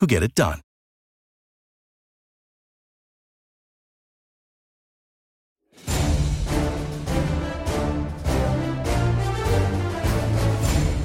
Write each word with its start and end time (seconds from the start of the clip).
who 0.00 0.06
get 0.06 0.22
it 0.22 0.34
done. 0.34 0.60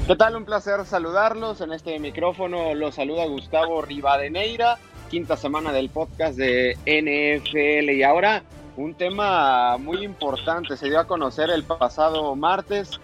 ¿Qué 0.06 0.16
tal? 0.16 0.36
Un 0.36 0.44
placer 0.44 0.84
saludarlos. 0.84 1.62
En 1.62 1.72
este 1.72 1.98
micrófono 1.98 2.74
los 2.74 2.96
saluda 2.96 3.24
Gustavo 3.24 3.80
Rivadeneira, 3.80 4.76
quinta 5.10 5.34
semana 5.34 5.72
del 5.72 5.88
podcast 5.88 6.36
de 6.36 6.76
NFL. 6.84 7.90
Y 7.90 8.02
ahora 8.02 8.42
un 8.76 8.94
tema 8.94 9.78
muy 9.78 10.04
importante. 10.04 10.76
Se 10.76 10.90
dio 10.90 11.00
a 11.00 11.06
conocer 11.06 11.48
el 11.48 11.64
pasado 11.64 12.36
martes. 12.36 13.00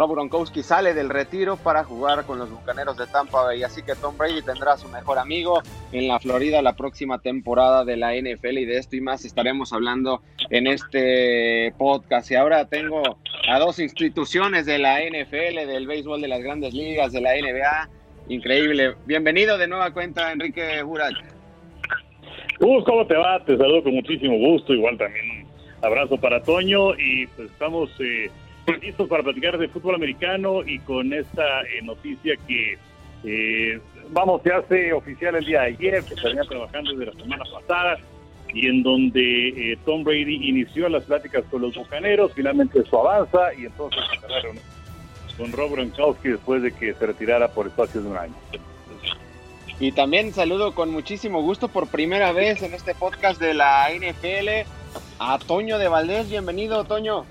Rob 0.00 0.12
Gronkowski 0.12 0.62
sale 0.62 0.94
del 0.94 1.10
retiro 1.10 1.58
para 1.58 1.84
jugar 1.84 2.24
con 2.24 2.38
los 2.38 2.50
Bucaneros 2.50 2.96
de 2.96 3.06
Tampa 3.06 3.42
Bay. 3.42 3.62
Así 3.62 3.82
que 3.82 3.94
Tom 3.94 4.16
Brady 4.16 4.40
tendrá 4.40 4.72
a 4.72 4.78
su 4.78 4.88
mejor 4.88 5.18
amigo 5.18 5.60
en 5.92 6.08
la 6.08 6.18
Florida 6.18 6.62
la 6.62 6.74
próxima 6.74 7.18
temporada 7.18 7.84
de 7.84 7.98
la 7.98 8.14
NFL. 8.14 8.56
Y 8.56 8.64
de 8.64 8.78
esto 8.78 8.96
y 8.96 9.02
más 9.02 9.26
estaremos 9.26 9.74
hablando 9.74 10.22
en 10.48 10.68
este 10.68 11.74
podcast. 11.76 12.30
Y 12.30 12.36
ahora 12.36 12.64
tengo 12.64 13.18
a 13.46 13.58
dos 13.58 13.78
instituciones 13.78 14.64
de 14.64 14.78
la 14.78 15.00
NFL, 15.00 15.66
del 15.66 15.86
béisbol 15.86 16.22
de 16.22 16.28
las 16.28 16.40
grandes 16.40 16.72
ligas, 16.72 17.12
de 17.12 17.20
la 17.20 17.32
NBA. 17.34 17.90
Increíble. 18.30 18.94
Bienvenido 19.04 19.58
de 19.58 19.68
nueva 19.68 19.92
cuenta, 19.92 20.32
Enrique 20.32 20.82
Burak. 20.82 21.12
¿cómo 22.58 23.06
te 23.06 23.16
va? 23.18 23.44
Te 23.44 23.54
saludo 23.58 23.82
con 23.82 23.96
muchísimo 23.96 24.38
gusto. 24.38 24.72
Igual 24.72 24.96
también 24.96 25.42
un 25.42 25.84
abrazo 25.84 26.16
para 26.16 26.42
Toño. 26.42 26.94
Y 26.94 27.26
pues 27.26 27.50
estamos 27.50 27.90
eh, 28.00 28.30
listos 28.78 29.08
para 29.08 29.22
platicar 29.22 29.58
de 29.58 29.68
fútbol 29.68 29.94
americano 29.94 30.62
y 30.64 30.78
con 30.80 31.12
esta 31.12 31.62
eh, 31.62 31.82
noticia 31.82 32.36
que, 32.46 32.78
eh, 33.24 33.80
vamos, 34.10 34.42
se 34.42 34.52
hace 34.52 34.92
oficial 34.92 35.36
el 35.36 35.44
día 35.44 35.62
de 35.62 35.66
ayer, 35.66 36.04
que 36.04 36.14
venía 36.22 36.42
trabajando 36.42 36.92
desde 36.92 37.12
la 37.12 37.20
semana 37.20 37.44
pasada 37.44 37.98
y 38.52 38.66
en 38.66 38.82
donde 38.82 39.72
eh, 39.72 39.78
Tom 39.84 40.02
Brady 40.04 40.48
inició 40.48 40.88
las 40.88 41.04
pláticas 41.04 41.44
con 41.50 41.62
los 41.62 41.74
bucaneros, 41.74 42.32
finalmente 42.34 42.80
eso 42.80 43.00
avanza 43.06 43.54
y 43.54 43.66
entonces 43.66 44.02
se 44.10 44.20
cerraron 44.20 44.58
con 45.36 45.52
Rob 45.52 45.72
Gronkowski 45.72 46.30
después 46.30 46.62
de 46.62 46.72
que 46.72 46.92
se 46.94 47.06
retirara 47.06 47.48
por 47.48 47.66
espacio 47.66 48.02
de 48.02 48.08
un 48.08 48.16
año. 48.16 48.34
Y 49.78 49.92
también 49.92 50.34
saludo 50.34 50.74
con 50.74 50.90
muchísimo 50.90 51.40
gusto 51.40 51.68
por 51.68 51.86
primera 51.86 52.32
vez 52.32 52.62
en 52.62 52.74
este 52.74 52.94
podcast 52.94 53.40
de 53.40 53.54
la 53.54 53.88
NFL 53.90 54.68
a 55.18 55.38
Toño 55.38 55.78
de 55.78 55.88
Valdés. 55.88 56.28
Bienvenido, 56.28 56.84
Toño. 56.84 57.24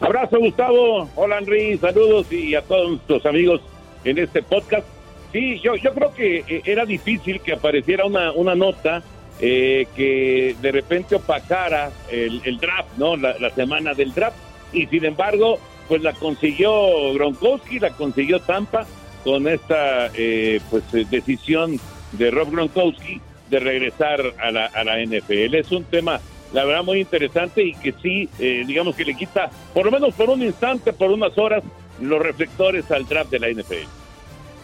Abrazo, 0.00 0.38
Gustavo. 0.38 1.08
Hola, 1.16 1.38
Henry. 1.38 1.76
Saludos 1.78 2.30
y 2.32 2.54
a 2.54 2.62
todos 2.62 2.90
nuestros 2.90 3.26
amigos 3.26 3.60
en 4.04 4.18
este 4.18 4.42
podcast. 4.42 4.86
Sí, 5.32 5.60
yo, 5.60 5.76
yo 5.76 5.92
creo 5.92 6.14
que 6.14 6.44
eh, 6.48 6.62
era 6.64 6.86
difícil 6.86 7.40
que 7.40 7.52
apareciera 7.52 8.06
una, 8.06 8.32
una 8.32 8.54
nota 8.54 9.02
eh, 9.40 9.86
que 9.94 10.56
de 10.60 10.72
repente 10.72 11.14
opacara 11.14 11.90
el, 12.10 12.58
draft, 12.58 12.96
¿no? 12.96 13.16
La, 13.16 13.38
la, 13.38 13.50
semana 13.50 13.94
del 13.94 14.14
draft. 14.14 14.36
Y 14.72 14.86
sin 14.86 15.04
embargo, 15.04 15.58
pues 15.88 16.02
la 16.02 16.12
consiguió 16.12 17.12
Gronkowski, 17.14 17.78
la 17.78 17.90
consiguió 17.90 18.40
Tampa 18.40 18.86
con 19.24 19.48
esta 19.48 20.10
eh, 20.14 20.60
pues 20.70 20.84
decisión 21.10 21.78
de 22.12 22.30
Rob 22.30 22.50
Gronkowski 22.50 23.20
de 23.50 23.58
regresar 23.58 24.20
a 24.38 24.50
la, 24.50 24.66
a 24.66 24.84
la 24.84 25.04
NFL. 25.04 25.54
Es 25.54 25.72
un 25.72 25.84
tema, 25.84 26.20
la 26.52 26.64
verdad, 26.64 26.82
muy 26.82 27.00
interesante 27.00 27.62
y 27.62 27.74
que 27.74 27.92
sí, 28.02 28.28
eh, 28.38 28.64
digamos 28.66 28.96
que 28.96 29.04
le 29.04 29.14
quita, 29.14 29.50
por 29.74 29.84
lo 29.84 29.90
menos 29.90 30.14
por 30.14 30.30
un 30.30 30.42
instante, 30.42 30.92
por 30.92 31.10
unas 31.10 31.36
horas, 31.36 31.62
los 32.00 32.20
reflectores 32.20 32.90
al 32.90 33.06
draft 33.06 33.30
de 33.30 33.38
la 33.38 33.48
NFL. 33.48 34.07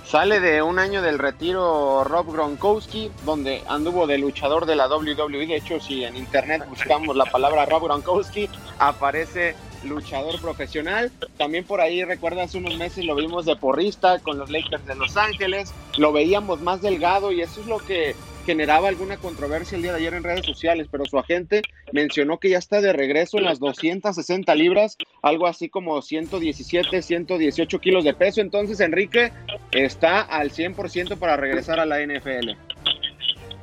Sale 0.04 0.38
de 0.38 0.62
un 0.62 0.78
año 0.78 1.00
del 1.00 1.18
retiro 1.18 2.04
Rob 2.04 2.30
Gronkowski, 2.30 3.10
donde 3.24 3.62
anduvo 3.66 4.06
de 4.06 4.18
luchador 4.18 4.66
de 4.66 4.76
la 4.76 4.86
WWE. 4.86 5.46
De 5.46 5.56
hecho, 5.56 5.80
si 5.80 6.04
en 6.04 6.16
internet 6.16 6.64
buscamos 6.68 7.16
la 7.16 7.24
palabra 7.24 7.64
Rob 7.64 7.84
Gronkowski, 7.84 8.48
aparece 8.78 9.56
luchador 9.82 10.40
profesional. 10.40 11.10
También 11.38 11.64
por 11.64 11.80
ahí, 11.80 12.04
recuerdas, 12.04 12.54
unos 12.54 12.76
meses 12.76 13.04
lo 13.04 13.14
vimos 13.14 13.46
de 13.46 13.56
porrista 13.56 14.18
con 14.18 14.38
los 14.38 14.50
Lakers 14.50 14.86
de 14.86 14.94
Los 14.94 15.16
Ángeles. 15.16 15.72
Lo 15.96 16.12
veíamos 16.12 16.60
más 16.60 16.82
delgado 16.82 17.32
y 17.32 17.40
eso 17.40 17.62
es 17.62 17.66
lo 17.66 17.78
que 17.78 18.14
generaba 18.44 18.88
alguna 18.88 19.16
controversia 19.16 19.76
el 19.76 19.82
día 19.82 19.92
de 19.92 19.98
ayer 19.98 20.14
en 20.14 20.22
redes 20.22 20.44
sociales, 20.44 20.86
pero 20.90 21.06
su 21.06 21.18
agente 21.18 21.62
mencionó 21.92 22.38
que 22.38 22.50
ya 22.50 22.58
está 22.58 22.80
de 22.80 22.92
regreso 22.92 23.38
en 23.38 23.44
las 23.44 23.58
260 23.58 24.54
libras, 24.54 24.98
algo 25.22 25.46
así 25.46 25.68
como 25.68 26.02
117, 26.02 27.02
118 27.02 27.78
kilos 27.78 28.04
de 28.04 28.14
peso. 28.14 28.40
Entonces, 28.40 28.80
Enrique 28.80 29.32
está 29.74 30.22
al 30.22 30.50
100% 30.50 31.18
para 31.18 31.36
regresar 31.36 31.80
a 31.80 31.86
la 31.86 32.00
NFL. 32.00 32.50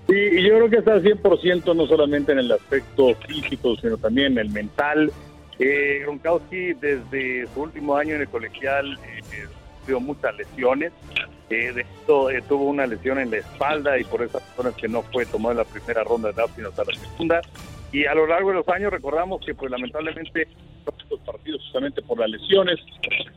Sí, 0.08 0.18
y 0.18 0.44
yo 0.44 0.56
creo 0.56 0.69
que 0.69 0.78
está 0.78 0.94
al 0.94 1.04
100% 1.04 1.75
no 1.75 1.88
solamente 1.88 2.34
en 2.34 2.40
el 2.40 2.52
aspecto 2.52 3.16
físico, 3.28 3.75
sino 3.78 3.98
también 3.98 4.34
en 4.34 4.40
el 4.40 4.50
mental. 4.50 5.12
Eh, 5.58 6.00
Gronkowski 6.02 6.74
desde 6.74 7.48
su 7.54 7.62
último 7.62 7.96
año 7.96 8.16
en 8.16 8.22
el 8.22 8.28
colegial 8.28 9.00
eh, 9.06 9.48
sufrió 9.80 10.00
muchas 10.00 10.36
lesiones. 10.36 10.92
Eh, 11.50 11.74
de 11.74 11.81
esto 11.81 12.30
eh, 12.30 12.42
tuvo 12.48 12.66
una 12.66 12.88
lesión 12.88 13.19
en 13.19 13.30
la 13.30 13.38
espalda 13.38 13.98
y 14.00 14.06
por 14.06 14.22
esas 14.22 14.42
razones 14.50 14.75
que 14.75 14.88
no 14.88 15.02
fue 15.02 15.25
tomado 15.25 15.52
en 15.52 15.58
la 15.58 15.66
primera 15.66 16.04
ronda 16.04 16.30
de 16.30 16.36
draft 16.36 16.56
sino 16.56 16.69
hasta 16.69 16.84
la 16.86 16.94
segunda. 16.94 17.42
Y 17.92 18.06
a 18.06 18.13
lo 18.13 18.25
largo 18.25 18.50
de 18.50 18.56
los 18.56 18.68
años 18.69 18.92
recordamos 18.92 19.46
que 19.46 19.54
pues 19.54 19.69
lamentablemente 19.69 20.48
estos 20.89 21.19
partidos 21.22 21.62
justamente 21.63 22.01
por 22.01 22.19
las 22.19 22.30
lesiones, 22.30 22.80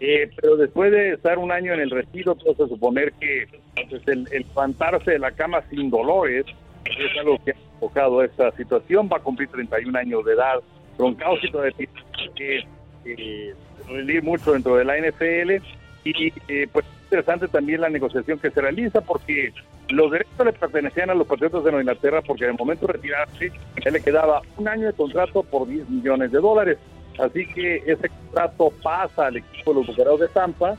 eh, 0.00 0.30
pero 0.36 0.56
después 0.56 0.90
de 0.92 1.12
estar 1.12 1.38
un 1.38 1.52
año 1.52 1.72
en 1.74 1.80
el 1.80 1.90
retiro, 1.90 2.32
a 2.32 2.68
suponer 2.68 3.12
que 3.14 3.46
pues, 3.88 4.06
el, 4.08 4.28
el 4.32 4.42
levantarse 4.42 5.12
de 5.12 5.18
la 5.18 5.32
cama 5.32 5.62
sin 5.70 5.90
dolores 5.90 6.46
es 6.84 7.18
algo 7.18 7.42
que 7.44 7.52
ha 7.52 7.54
enfocado 7.74 8.22
esta 8.22 8.50
situación, 8.52 9.08
va 9.12 9.18
a 9.18 9.20
cumplir 9.20 9.48
31 9.48 9.98
años 9.98 10.24
de 10.24 10.32
edad. 10.34 10.60
Gronkowski 10.98 11.50
todavía 11.50 11.76
tiene 11.76 11.92
que 12.34 12.64
eh, 13.04 13.54
rendir 13.88 14.22
mucho 14.22 14.52
dentro 14.52 14.76
de 14.76 14.84
la 14.84 14.96
NFL 14.98 15.62
y 16.04 16.32
eh, 16.48 16.68
pues 16.72 16.84
interesante 17.04 17.48
también 17.48 17.80
la 17.80 17.88
negociación 17.88 18.38
que 18.38 18.50
se 18.50 18.60
realiza 18.60 19.00
porque 19.00 19.52
los 19.88 20.10
derechos 20.10 20.44
le 20.44 20.52
pertenecían 20.52 21.10
a 21.10 21.14
los 21.14 21.26
Patriotas 21.26 21.64
de 21.64 21.70
Nueva 21.70 21.82
Inglaterra 21.82 22.22
porque 22.22 22.44
en 22.44 22.50
el 22.50 22.56
momento 22.56 22.86
de 22.86 22.94
retirarse 22.94 23.52
él 23.84 23.92
le 23.92 24.02
quedaba 24.02 24.42
un 24.56 24.68
año 24.68 24.86
de 24.86 24.92
contrato 24.92 25.42
por 25.42 25.68
10 25.68 25.88
millones 25.88 26.32
de 26.32 26.38
dólares. 26.38 26.78
Así 27.18 27.46
que 27.46 27.76
ese 27.86 28.08
contrato 28.08 28.72
pasa 28.82 29.26
al 29.26 29.36
equipo 29.36 29.72
de 29.72 29.80
los 29.80 29.86
Bucaneros 29.86 30.20
de 30.20 30.28
Tampa, 30.28 30.76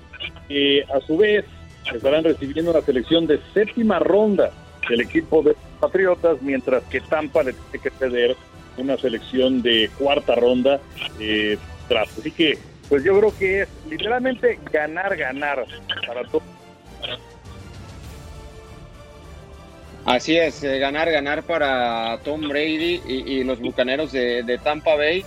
que 0.48 0.84
a 0.94 1.00
su 1.02 1.18
vez 1.18 1.46
estarán 1.94 2.24
recibiendo 2.24 2.72
una 2.72 2.82
selección 2.82 3.28
de 3.28 3.40
séptima 3.54 4.00
ronda 4.00 4.52
del 4.90 5.02
equipo 5.02 5.42
de 5.42 5.56
Patriotas, 5.80 6.42
mientras 6.42 6.84
que 6.86 7.02
Tampa 7.02 7.44
le 7.44 7.54
tiene 7.54 7.84
que 7.84 7.90
ceder 7.92 8.36
una 8.78 8.98
selección 8.98 9.62
de 9.62 9.90
cuarta 9.98 10.36
ronda 10.36 10.80
eh, 11.20 11.58
tras. 11.88 12.18
Así 12.18 12.32
que, 12.32 12.58
pues 12.90 13.04
yo 13.04 13.18
creo 13.18 13.38
que 13.38 13.62
es 13.62 13.70
literalmente 13.90 14.60
ganar, 14.72 15.16
ganar 15.16 15.66
para 16.06 16.24
todos. 16.24 16.44
Así 20.06 20.38
es, 20.38 20.64
eh, 20.64 20.78
ganar, 20.78 21.12
ganar 21.12 21.42
para 21.44 22.20
Tom 22.24 22.48
Brady 22.48 23.02
y, 23.08 23.44
los 23.44 23.60
Bucaneros 23.60 24.12
de, 24.12 24.60
Tampa 24.64 24.96
Bay. 24.96 25.26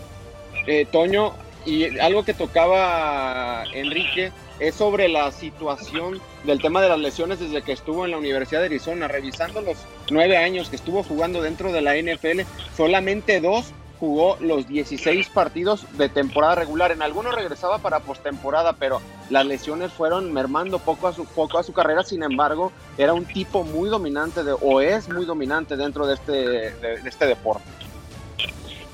Eh, 0.70 0.87
Toño, 0.93 1.32
y 1.65 1.99
algo 1.99 2.26
que 2.26 2.35
tocaba 2.35 3.65
Enrique 3.73 4.32
es 4.61 4.75
sobre 4.75 5.09
la 5.09 5.32
situación 5.32 6.20
del 6.44 6.61
tema 6.61 6.82
de 6.82 6.91
las 6.91 6.99
lesiones 6.99 7.41
desde 7.41 7.62
que 7.62 7.73
estuvo 7.73 8.05
en 8.05 8.11
la 8.11 8.19
Universidad 8.19 8.61
de 8.61 8.67
Arizona. 8.67 9.09
Revisando 9.09 9.62
los 9.62 9.79
nueve 10.11 10.37
años 10.37 10.69
que 10.69 10.76
estuvo 10.76 11.03
jugando 11.03 11.41
dentro 11.41 11.73
de 11.73 11.81
la 11.81 11.97
NFL, 11.97 12.43
solamente 12.76 13.41
dos 13.41 13.73
jugó 13.99 14.37
los 14.41 14.69
16 14.69 15.31
partidos 15.31 15.87
de 15.97 16.11
temporada 16.11 16.56
regular. 16.56 16.93
En 16.93 17.00
algunos 17.00 17.35
regresaba 17.35 17.79
para 17.79 18.00
postemporada, 18.00 18.75
pero 18.75 19.00
las 19.31 19.47
lesiones 19.47 19.91
fueron 19.91 20.35
mermando 20.35 20.79
poco 20.81 21.09
a 21.09 21.15
su 21.15 21.25
poco 21.25 21.59
a 21.59 21.62
su 21.62 21.73
carrera. 21.73 22.03
Sin 22.03 22.23
embargo, 22.23 22.73
era 22.99 23.15
un 23.15 23.25
tipo 23.25 23.65
muy 23.65 23.88
dominante 23.88 24.44
de, 24.44 24.53
o 24.53 24.82
es 24.82 25.09
muy 25.09 25.25
dominante 25.25 25.79
dentro 25.79 26.06
de 26.06 26.15
este, 26.15 26.32
de, 26.32 27.00
este 27.06 27.26
deporte. 27.26 27.65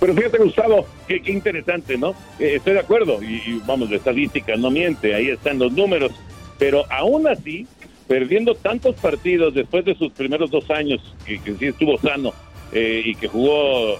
Pero 0.05 0.17
fíjate, 0.17 0.37
Gustavo, 0.37 0.87
qué, 1.09 1.23
interesante, 1.25 1.97
¿no? 1.97 2.11
Eh, 2.39 2.57
estoy 2.57 2.75
de 2.75 2.81
acuerdo, 2.81 3.23
y, 3.23 3.59
vamos, 3.65 3.89
de 3.89 3.97
estadística 3.97 4.55
no 4.55 4.71
miente, 4.71 5.15
ahí 5.15 5.31
están 5.31 5.59
los 5.59 5.73
números, 5.73 6.13
pero 6.59 6.85
aún 6.93 7.27
así, 7.27 7.67
perdiendo 8.07 8.55
tantos 8.55 8.97
partidos 8.97 9.55
después 9.55 9.83
de 9.87 9.95
sus 9.95 10.13
primeros 10.13 10.51
dos 10.51 10.71
años, 10.71 11.01
que, 11.25 11.39
sí 11.39 11.65
estuvo 11.65 11.97
sano, 11.97 12.35
eh, 12.71 13.01
y 13.03 13.15
que 13.15 13.29
jugó 13.29 13.99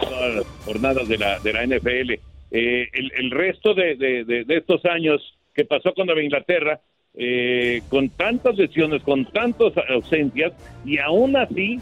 todas 0.00 0.34
las 0.34 0.46
jornadas 0.64 1.06
de 1.06 1.18
la, 1.18 1.38
de 1.38 1.52
la 1.52 1.64
NFL. 1.64 2.10
Eh, 2.50 2.88
el, 2.92 3.30
resto 3.30 3.72
de, 3.72 3.94
de, 3.94 4.44
estos 4.48 4.84
años 4.84 5.22
que 5.54 5.64
pasó 5.64 5.94
con 5.94 6.06
Nueva 6.06 6.24
Inglaterra, 6.24 6.80
eh, 7.14 7.82
con 7.88 8.08
tantas 8.08 8.56
lesiones, 8.56 9.00
con 9.04 9.26
tantas 9.26 9.74
ausencias, 9.90 10.54
y 10.84 10.98
aún 10.98 11.36
así 11.36 11.78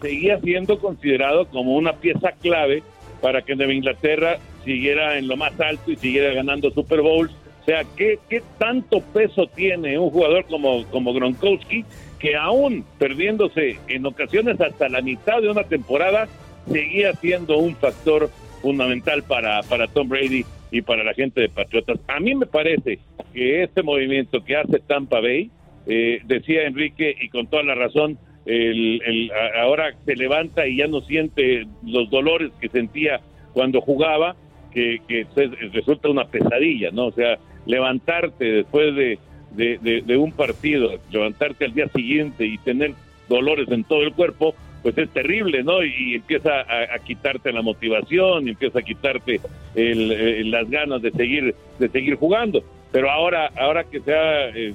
seguía 0.00 0.40
siendo 0.40 0.78
considerado 0.78 1.46
como 1.46 1.76
una 1.76 1.94
pieza 1.94 2.32
clave 2.40 2.82
para 3.20 3.42
que 3.42 3.54
Nueva 3.54 3.74
Inglaterra 3.74 4.38
siguiera 4.64 5.18
en 5.18 5.28
lo 5.28 5.36
más 5.36 5.58
alto 5.60 5.90
y 5.90 5.96
siguiera 5.96 6.32
ganando 6.32 6.70
Super 6.70 7.02
Bowls. 7.02 7.32
O 7.62 7.64
sea, 7.64 7.84
¿qué, 7.96 8.18
qué 8.28 8.42
tanto 8.58 9.00
peso 9.00 9.46
tiene 9.46 9.98
un 9.98 10.10
jugador 10.10 10.46
como, 10.46 10.84
como 10.86 11.12
Gronkowski 11.12 11.84
que 12.20 12.36
aún 12.36 12.84
perdiéndose 12.98 13.78
en 13.88 14.06
ocasiones 14.06 14.60
hasta 14.60 14.88
la 14.88 15.00
mitad 15.00 15.40
de 15.40 15.50
una 15.50 15.64
temporada, 15.64 16.28
seguía 16.70 17.14
siendo 17.14 17.58
un 17.58 17.74
factor 17.74 18.30
fundamental 18.60 19.22
para, 19.22 19.62
para 19.62 19.88
Tom 19.88 20.08
Brady 20.08 20.44
y 20.70 20.82
para 20.82 21.02
la 21.02 21.14
gente 21.14 21.40
de 21.40 21.48
Patriotas. 21.48 21.98
A 22.06 22.20
mí 22.20 22.34
me 22.34 22.46
parece 22.46 22.98
que 23.32 23.62
este 23.62 23.82
movimiento 23.82 24.44
que 24.44 24.56
hace 24.56 24.78
Tampa 24.80 25.20
Bay, 25.20 25.50
eh, 25.86 26.20
decía 26.26 26.64
Enrique, 26.64 27.16
y 27.20 27.30
con 27.30 27.46
toda 27.46 27.62
la 27.62 27.74
razón, 27.74 28.18
el, 28.50 29.30
ahora 29.60 29.92
se 30.04 30.16
levanta 30.16 30.66
y 30.66 30.76
ya 30.76 30.86
no 30.86 31.00
siente 31.02 31.66
los 31.84 32.10
dolores 32.10 32.50
que 32.60 32.68
sentía 32.68 33.20
cuando 33.52 33.80
jugaba, 33.80 34.36
que, 34.72 35.00
que 35.08 35.26
resulta 35.72 36.08
una 36.08 36.26
pesadilla, 36.26 36.90
¿no? 36.92 37.06
O 37.06 37.12
sea, 37.12 37.38
levantarte 37.66 38.44
después 38.44 38.94
de 38.94 39.18
de, 39.50 40.16
un 40.16 40.32
partido, 40.32 40.98
levantarte 41.10 41.64
al 41.64 41.74
día 41.74 41.88
siguiente 41.88 42.46
y 42.46 42.58
tener 42.58 42.92
dolores 43.28 43.68
en 43.70 43.84
todo 43.84 44.02
el 44.02 44.12
cuerpo, 44.12 44.54
pues 44.82 44.96
es 44.96 45.10
terrible, 45.10 45.62
¿no? 45.62 45.84
Y, 45.84 46.14
empieza 46.14 46.60
a, 46.60 46.98
quitarte 47.00 47.52
la 47.52 47.62
motivación, 47.62 48.46
y 48.46 48.50
empieza 48.50 48.78
a 48.78 48.82
quitarte 48.82 49.40
las 49.74 50.70
ganas 50.70 51.02
de 51.02 51.10
seguir, 51.10 51.54
de 51.78 51.88
seguir 51.88 52.16
jugando. 52.16 52.62
Pero 52.92 53.10
ahora, 53.10 53.50
ahora 53.56 53.84
que 53.84 54.00
se 54.00 54.14
ha, 54.14 54.48
eh, 54.48 54.74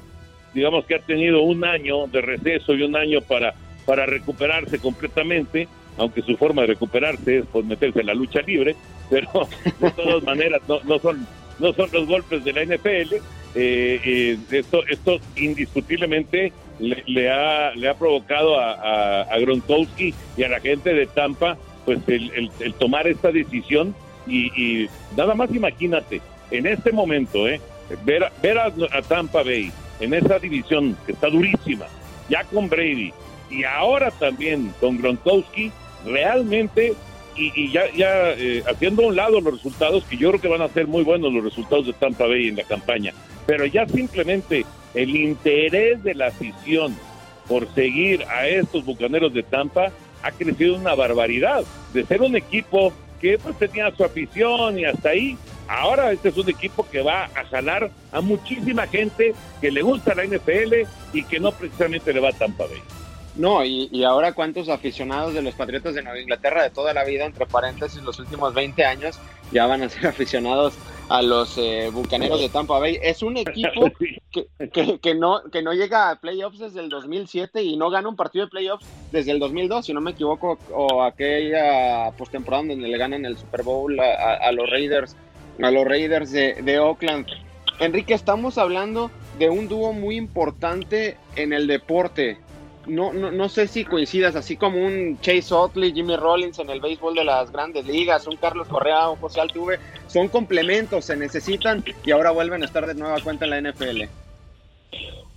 digamos 0.54 0.86
que 0.86 0.96
ha 0.96 1.00
tenido 1.00 1.42
un 1.42 1.66
año 1.66 2.08
de 2.08 2.22
receso 2.22 2.74
y 2.74 2.84
un 2.84 2.96
año 2.96 3.20
para, 3.22 3.54
para 3.86 4.06
recuperarse 4.06 4.80
completamente, 4.80 5.68
aunque 5.98 6.22
su 6.22 6.36
forma 6.38 6.64
de 6.64 6.70
recuperarse 6.70 7.40
es 7.40 7.46
pues 7.52 7.66
meterse 7.66 8.02
en 8.02 8.08
la 8.08 8.14
lucha 8.14 8.42
libre, 8.42 8.76
pero 9.10 9.48
de 9.80 9.92
todas 9.92 10.24
maneras 10.24 10.62
no, 10.68 10.80
no 10.84 11.00
son 11.00 11.26
no 11.60 11.74
son 11.74 11.90
los 11.92 12.08
golpes 12.08 12.44
de 12.44 12.54
la 12.54 12.66
NFL. 12.66 13.16
Eh, 13.58 14.02
eh, 14.04 14.38
esto, 14.52 14.86
esto 14.88 15.20
indiscutiblemente 15.38 16.52
le, 16.80 17.32
ha, 17.32 17.74
le 17.74 17.88
ha 17.88 17.94
provocado 17.94 18.60
a, 18.60 19.26
Gronkowski 19.40 20.14
y 20.36 20.44
a 20.44 20.50
la 20.50 20.60
gente 20.60 20.94
de 20.94 21.06
Tampa 21.08 21.58
pues 21.86 22.00
el, 22.08 22.52
el, 22.60 22.74
tomar 22.74 23.08
esta 23.08 23.32
decisión 23.32 23.96
y, 24.28 24.90
nada 25.16 25.36
más 25.36 25.54
imagínate, 25.54 26.20
en 26.50 26.66
este 26.66 26.92
momento, 26.92 27.48
eh, 27.48 27.62
ver, 28.04 28.26
ver 28.42 28.58
a 28.58 28.72
Tampa 29.08 29.44
Bay 29.44 29.72
en 30.00 30.14
esa 30.16 30.40
división 30.40 30.98
que 31.06 31.12
está 31.12 31.30
durísima, 31.30 31.86
ya 32.28 32.44
con 32.46 32.68
Brady 32.68 33.14
y 33.50 33.64
ahora 33.64 34.12
también 34.12 34.74
con 34.80 34.98
Gronkowski, 34.98 35.72
realmente 36.06 36.94
y, 37.38 37.72
ya, 37.72 37.92
ya 37.92 38.32
eh, 38.32 38.64
haciendo 38.66 39.04
a 39.04 39.08
un 39.08 39.16
lado 39.16 39.42
los 39.42 39.54
resultados, 39.56 40.06
que 40.06 40.18
yo 40.18 40.30
creo 40.30 40.42
que 40.42 40.48
van 40.48 40.62
a 40.62 40.70
ser 40.70 40.88
muy 40.88 41.04
buenos 41.04 41.34
los 41.34 41.44
resultados 41.44 41.86
de 41.86 41.94
Tampa 41.94 42.28
Bay 42.28 42.48
en 42.48 42.56
la 42.56 42.64
campaña, 42.64 43.14
pero 43.46 43.66
ya 43.66 43.86
simplemente 43.88 44.66
el 44.94 45.16
interés 45.16 46.02
de 46.04 46.16
la 46.16 46.28
afición 46.28 46.96
por 47.48 47.68
seguir 47.74 48.24
a 48.24 48.48
estos 48.48 48.86
bucaneros 48.86 49.34
de 49.34 49.44
Tampa 49.44 49.92
ha 50.24 50.32
crecido 50.32 50.76
una 50.76 50.96
barbaridad. 50.96 51.64
De 51.94 52.06
ser 52.06 52.22
un 52.22 52.36
equipo 52.36 52.92
que 53.22 53.38
pues 53.38 53.58
tenía 53.58 53.92
su 53.92 54.04
afición 54.04 54.80
y 54.80 54.86
hasta 54.86 55.10
ahí, 55.10 55.38
ahora 55.68 56.12
este 56.12 56.30
es 56.30 56.38
un 56.38 56.50
equipo 56.50 56.88
que 56.90 57.02
va 57.02 57.26
a 57.26 57.46
jalar 57.46 57.92
a 58.12 58.22
muchísima 58.22 58.88
gente 58.88 59.34
que 59.62 59.72
le 59.72 59.82
gusta 59.82 60.16
la 60.16 60.26
NFL 60.26 60.88
y 61.14 61.24
que 61.24 61.40
no 61.40 61.52
precisamente 61.52 62.14
le 62.14 62.20
va 62.20 62.30
a 62.30 62.34
Tampa 62.34 62.66
Bay. 62.66 62.82
No, 63.36 63.66
y, 63.66 64.04
ahora 64.06 64.32
cuántos 64.32 64.70
aficionados 64.70 65.34
de 65.34 65.42
los 65.42 65.56
Patriotas 65.56 65.94
de 65.94 66.02
Nueva 66.02 66.20
Inglaterra 66.20 66.64
de 66.64 66.70
toda 66.70 66.94
la 66.94 67.04
vida, 67.04 67.26
entre 67.26 67.46
paréntesis, 67.46 68.02
los 68.02 68.18
últimos 68.20 68.54
20 68.54 68.86
años, 68.86 69.20
ya 69.52 69.68
van 69.68 69.84
a 69.84 69.90
ser 69.90 70.08
aficionados 70.08 70.76
a 71.10 71.22
los 71.22 71.58
eh, 71.58 71.90
Bucaneros 71.92 72.40
de 72.40 72.48
Tampa 72.48 72.80
Bay. 72.80 72.98
Es 73.02 73.22
un 73.22 73.36
equipo 73.36 73.92
que, 74.32 75.00
que, 75.00 75.16
no, 75.16 75.42
que 75.52 75.62
no 75.62 75.74
llega 75.74 76.10
a 76.10 76.16
playoffs 76.16 76.60
desde 76.60 76.80
el 76.80 76.90
2007 76.90 77.62
y 77.62 77.76
no 77.76 77.90
gana 77.90 78.08
un 78.08 78.16
partido 78.16 78.46
de 78.46 78.52
playoffs 78.52 78.86
desde 79.12 79.32
el 79.32 79.40
2002, 79.40 79.86
si 79.86 79.94
no 79.94 80.00
me 80.00 80.12
equivoco, 80.12 80.58
o 80.72 81.04
aquella 81.04 82.12
postemporada 82.18 82.64
donde 82.64 82.88
le 82.88 82.98
ganan 82.98 83.26
el 83.26 83.38
Super 83.38 83.64
Bowl 83.64 84.00
a, 84.00 84.52
los 84.54 84.70
Raiders, 84.70 85.16
a 85.62 85.72
los 85.72 85.86
Raiders 85.86 86.32
de, 86.32 86.62
de 86.62 86.80
Oakland. 86.80 87.28
Enrique, 87.80 88.14
estamos 88.14 88.58
hablando 88.58 89.12
de 89.38 89.50
un 89.50 89.68
dúo 89.68 89.92
muy 89.92 90.16
importante 90.16 91.18
en 91.36 91.52
el 91.52 91.68
deporte 91.68 92.40
no, 92.88 93.14
no, 93.14 93.32
no 93.32 93.50
sé 93.50 93.68
si 93.68 93.84
coincidas, 93.84 94.36
así 94.36 94.58
como 94.58 94.84
un 94.84 95.20
Chase 95.22 95.54
Otley, 95.54 95.94
Jimmy 95.94 96.16
Rollins 96.16 96.60
en 96.60 96.70
el 96.70 96.82
béisbol 96.82 97.16
de 97.16 97.24
las 97.24 97.52
grandes 97.52 97.86
ligas, 97.86 98.28
un 98.28 98.36
Carlos 98.38 98.68
Correa, 98.68 99.10
un 99.10 99.18
José 99.18 99.42
Altuve, 99.42 99.80
son 100.08 100.28
complementos, 100.28 101.06
se 101.06 101.16
necesitan 101.16 101.84
y 102.06 102.12
ahora 102.12 102.32
vuelven 102.32 102.62
a 102.62 102.66
estar 102.66 102.86
de 102.86 102.96
nueva 102.96 103.20
cuenta 103.22 103.46
en 103.46 103.52
la 103.52 103.72
NFL. 103.72 104.04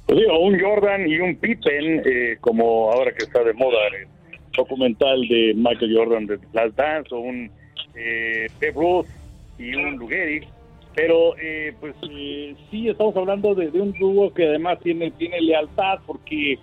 Pues 0.07 0.19
digo, 0.19 0.39
un 0.39 0.59
Jordan 0.59 1.07
y 1.09 1.19
un 1.19 1.37
Pippen, 1.37 2.03
eh, 2.05 2.39
como 2.41 2.91
ahora 2.93 3.13
que 3.13 3.25
está 3.25 3.43
de 3.45 3.53
moda 3.53 3.79
el 3.89 4.09
documental 4.57 5.21
de 5.29 5.53
Michael 5.55 5.97
Jordan 5.97 6.27
de 6.27 6.39
Last 6.53 6.77
Dance, 6.77 7.15
o 7.15 7.19
un 7.19 7.51
eh, 7.95 8.49
Bruce 8.75 9.11
y 9.59 9.75
un 9.75 9.97
Lugeri, 9.97 10.47
pero 10.95 11.37
eh, 11.41 11.73
pues 11.79 11.95
eh, 12.11 12.57
sí 12.71 12.89
estamos 12.89 13.17
hablando 13.17 13.55
de, 13.55 13.71
de, 13.71 13.81
un 13.81 13.93
dúo 13.93 14.33
que 14.35 14.49
además 14.49 14.81
tiene, 14.81 15.11
tiene 15.13 15.41
lealtad 15.41 15.99
porque 16.07 16.59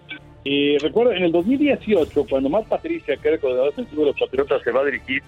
y 0.48 0.78
recuerdo, 0.78 1.12
en 1.12 1.24
el 1.24 1.32
2018, 1.32 2.28
cuando 2.30 2.50
Matt 2.50 2.68
Patricia, 2.68 3.18
que 3.18 3.28
era 3.28 3.36
el 3.36 3.42
coordinador 3.42 3.72
defensivo 3.72 4.02
de 4.04 4.08
los 4.10 4.20
Patriotas, 4.20 4.62
se 4.62 4.72
va 4.72 4.82
a 4.82 4.86
dirigir 4.86 5.24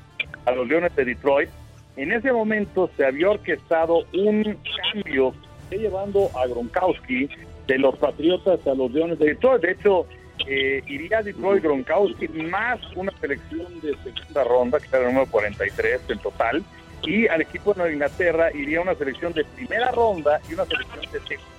a 0.45 0.51
los 0.51 0.67
Leones 0.67 0.95
de 0.95 1.05
Detroit, 1.05 1.49
en 1.95 2.11
ese 2.11 2.31
momento 2.31 2.91
se 2.95 3.03
había 3.03 3.31
orquestado 3.31 4.05
un 4.13 4.57
cambio 4.93 5.33
llevando 5.71 6.29
a 6.37 6.45
Gronkowski 6.45 7.27
de 7.65 7.79
los 7.79 7.97
Patriotas 7.97 8.65
a 8.67 8.75
los 8.75 8.91
Leones 8.91 9.17
de 9.17 9.29
Detroit. 9.29 9.63
De 9.63 9.71
hecho, 9.71 10.05
eh, 10.47 10.83
iría 10.85 11.23
Detroit 11.23 11.63
Gronkowski 11.63 12.27
más 12.27 12.79
una 12.95 13.11
selección 13.19 13.81
de 13.81 13.95
segunda 14.03 14.43
ronda, 14.43 14.79
que 14.79 14.87
era 14.89 14.99
el 14.99 15.05
número 15.05 15.25
43 15.31 16.01
en 16.09 16.19
total, 16.19 16.63
y 17.01 17.27
al 17.27 17.41
equipo 17.41 17.73
de 17.73 17.79
Nueva 17.79 17.93
Inglaterra 17.93 18.51
iría 18.53 18.81
una 18.81 18.93
selección 18.93 19.33
de 19.33 19.43
primera 19.43 19.89
ronda 19.89 20.39
y 20.47 20.53
una 20.53 20.65
selección 20.65 21.11
de 21.11 21.19
segunda. 21.21 21.56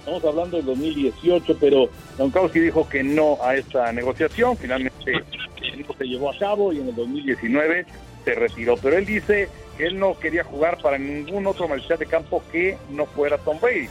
Estamos 0.00 0.24
hablando 0.24 0.56
del 0.56 0.64
2018, 0.64 1.58
pero 1.60 1.90
Gronkowski 2.16 2.58
dijo 2.58 2.88
que 2.88 3.02
no 3.02 3.36
a 3.42 3.54
esta 3.54 3.92
negociación, 3.92 4.56
finalmente 4.56 5.12
no 5.12 5.94
se 5.94 6.04
llevó 6.04 6.30
a 6.30 6.38
cabo 6.38 6.72
y 6.72 6.80
en 6.80 6.88
el 6.88 6.94
2019 6.94 7.84
se 8.24 8.34
retiró, 8.34 8.76
pero 8.78 8.96
él 8.96 9.04
dice 9.04 9.50
que 9.76 9.86
él 9.86 9.98
no 9.98 10.18
quería 10.18 10.42
jugar 10.42 10.78
para 10.80 10.96
ningún 10.96 11.46
otro 11.46 11.68
mariscal 11.68 11.98
de 11.98 12.06
campo 12.06 12.42
que 12.50 12.78
no 12.90 13.04
fuera 13.04 13.36
Tom 13.36 13.60
Brady. 13.60 13.88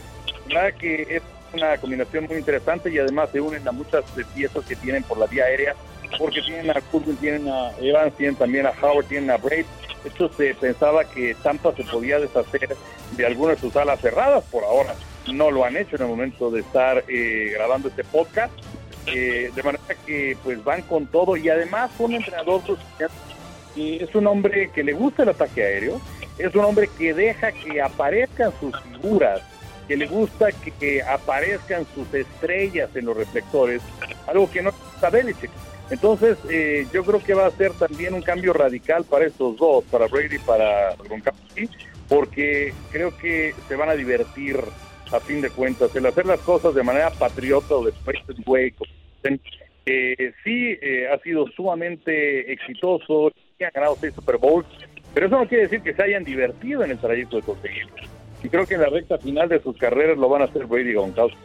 La 0.48 0.72
que 0.72 1.06
es 1.08 1.22
una 1.54 1.78
combinación 1.78 2.26
muy 2.26 2.38
interesante 2.38 2.90
y 2.90 2.98
además 2.98 3.30
se 3.30 3.40
unen 3.40 3.66
a 3.66 3.72
muchas 3.72 4.04
piezas 4.34 4.64
que 4.64 4.74
tienen 4.74 5.04
por 5.04 5.16
la 5.16 5.26
vía 5.26 5.44
aérea, 5.44 5.76
porque 6.18 6.42
tienen 6.42 6.76
a 6.76 6.80
Courtney, 6.80 7.14
tienen 7.16 7.48
a 7.48 7.70
Evans, 7.80 8.16
tienen 8.16 8.34
también 8.34 8.66
a 8.66 8.72
Howard, 8.82 9.06
tienen 9.06 9.30
a 9.30 9.36
Braid. 9.36 9.64
Esto 10.04 10.28
se 10.36 10.54
pensaba 10.56 11.04
que 11.04 11.36
Tampa 11.40 11.72
se 11.76 11.84
podía 11.84 12.18
deshacer 12.18 12.76
de 13.16 13.26
algunas 13.26 13.56
de 13.56 13.60
sus 13.60 13.76
alas 13.76 14.00
cerradas, 14.00 14.42
por 14.50 14.64
ahora 14.64 14.92
no 15.32 15.50
lo 15.50 15.64
han 15.64 15.76
hecho 15.76 15.96
en 15.96 16.02
el 16.02 16.08
momento 16.08 16.50
de 16.50 16.60
estar 16.60 17.04
eh, 17.08 17.52
grabando 17.54 17.88
este 17.88 18.04
podcast. 18.04 18.52
Eh, 19.06 19.50
de 19.54 19.62
manera 19.62 19.82
que 20.06 20.36
pues 20.44 20.62
van 20.62 20.82
con 20.82 21.06
todo 21.06 21.34
y 21.34 21.48
además 21.48 21.90
un 21.98 22.12
entrenador 22.12 22.60
que 22.98 23.96
es 23.96 24.14
un 24.14 24.26
hombre 24.26 24.70
que 24.74 24.84
le 24.84 24.92
gusta 24.92 25.22
el 25.22 25.30
ataque 25.30 25.64
aéreo, 25.64 26.00
es 26.38 26.54
un 26.54 26.64
hombre 26.64 26.88
que 26.98 27.14
deja 27.14 27.50
que 27.50 27.80
aparezcan 27.80 28.52
sus 28.60 28.78
figuras 28.82 29.40
que 29.90 29.96
le 29.96 30.06
gusta 30.06 30.50
que, 30.78 31.02
aparezcan 31.02 31.84
sus 31.96 32.14
estrellas 32.14 32.94
en 32.94 33.06
los 33.06 33.16
reflectores, 33.16 33.82
algo 34.28 34.48
que 34.48 34.62
no 34.62 34.70
está 34.94 35.10
Belichick. 35.10 35.50
Entonces, 35.90 36.38
eh, 36.48 36.86
yo 36.92 37.02
creo 37.04 37.20
que 37.20 37.34
va 37.34 37.46
a 37.46 37.50
ser 37.50 37.72
también 37.72 38.14
un 38.14 38.22
cambio 38.22 38.52
radical 38.52 39.02
para 39.02 39.26
estos 39.26 39.56
dos, 39.56 39.82
para 39.90 40.06
Brady 40.06 40.36
y 40.36 40.38
para 40.38 40.94
Gronkowski, 40.94 41.68
porque 42.08 42.72
creo 42.92 43.16
que 43.18 43.52
se 43.66 43.74
van 43.74 43.88
a 43.88 43.94
divertir 43.94 44.60
a 45.12 45.20
fin 45.20 45.40
de 45.40 45.50
cuentas, 45.50 45.94
el 45.94 46.06
hacer 46.06 46.26
las 46.26 46.40
cosas 46.40 46.74
de 46.74 46.82
manera 46.82 47.10
patriota 47.10 47.74
o 47.74 47.84
de 47.84 47.92
way, 48.46 48.74
eh, 49.86 50.32
sí 50.44 50.78
eh, 50.80 51.08
ha 51.12 51.18
sido 51.18 51.46
sumamente 51.48 52.52
exitoso, 52.52 53.32
han 53.60 53.70
ganado 53.74 53.96
seis 54.00 54.14
Super 54.14 54.38
Bowls, 54.38 54.66
pero 55.12 55.26
eso 55.26 55.38
no 55.38 55.48
quiere 55.48 55.64
decir 55.64 55.82
que 55.82 55.94
se 55.94 56.02
hayan 56.02 56.24
divertido 56.24 56.84
en 56.84 56.92
el 56.92 56.98
trayecto 56.98 57.36
de 57.36 57.42
conseguirlo 57.42 57.94
y 58.42 58.48
creo 58.48 58.66
que 58.66 58.74
en 58.74 58.82
la 58.82 58.88
recta 58.88 59.18
final 59.18 59.48
de 59.48 59.62
sus 59.62 59.76
carreras 59.76 60.16
lo 60.18 60.28
van 60.28 60.42
a 60.42 60.44
hacer 60.46 60.66
Brady 60.66 60.92
Gronkowski. 60.92 61.38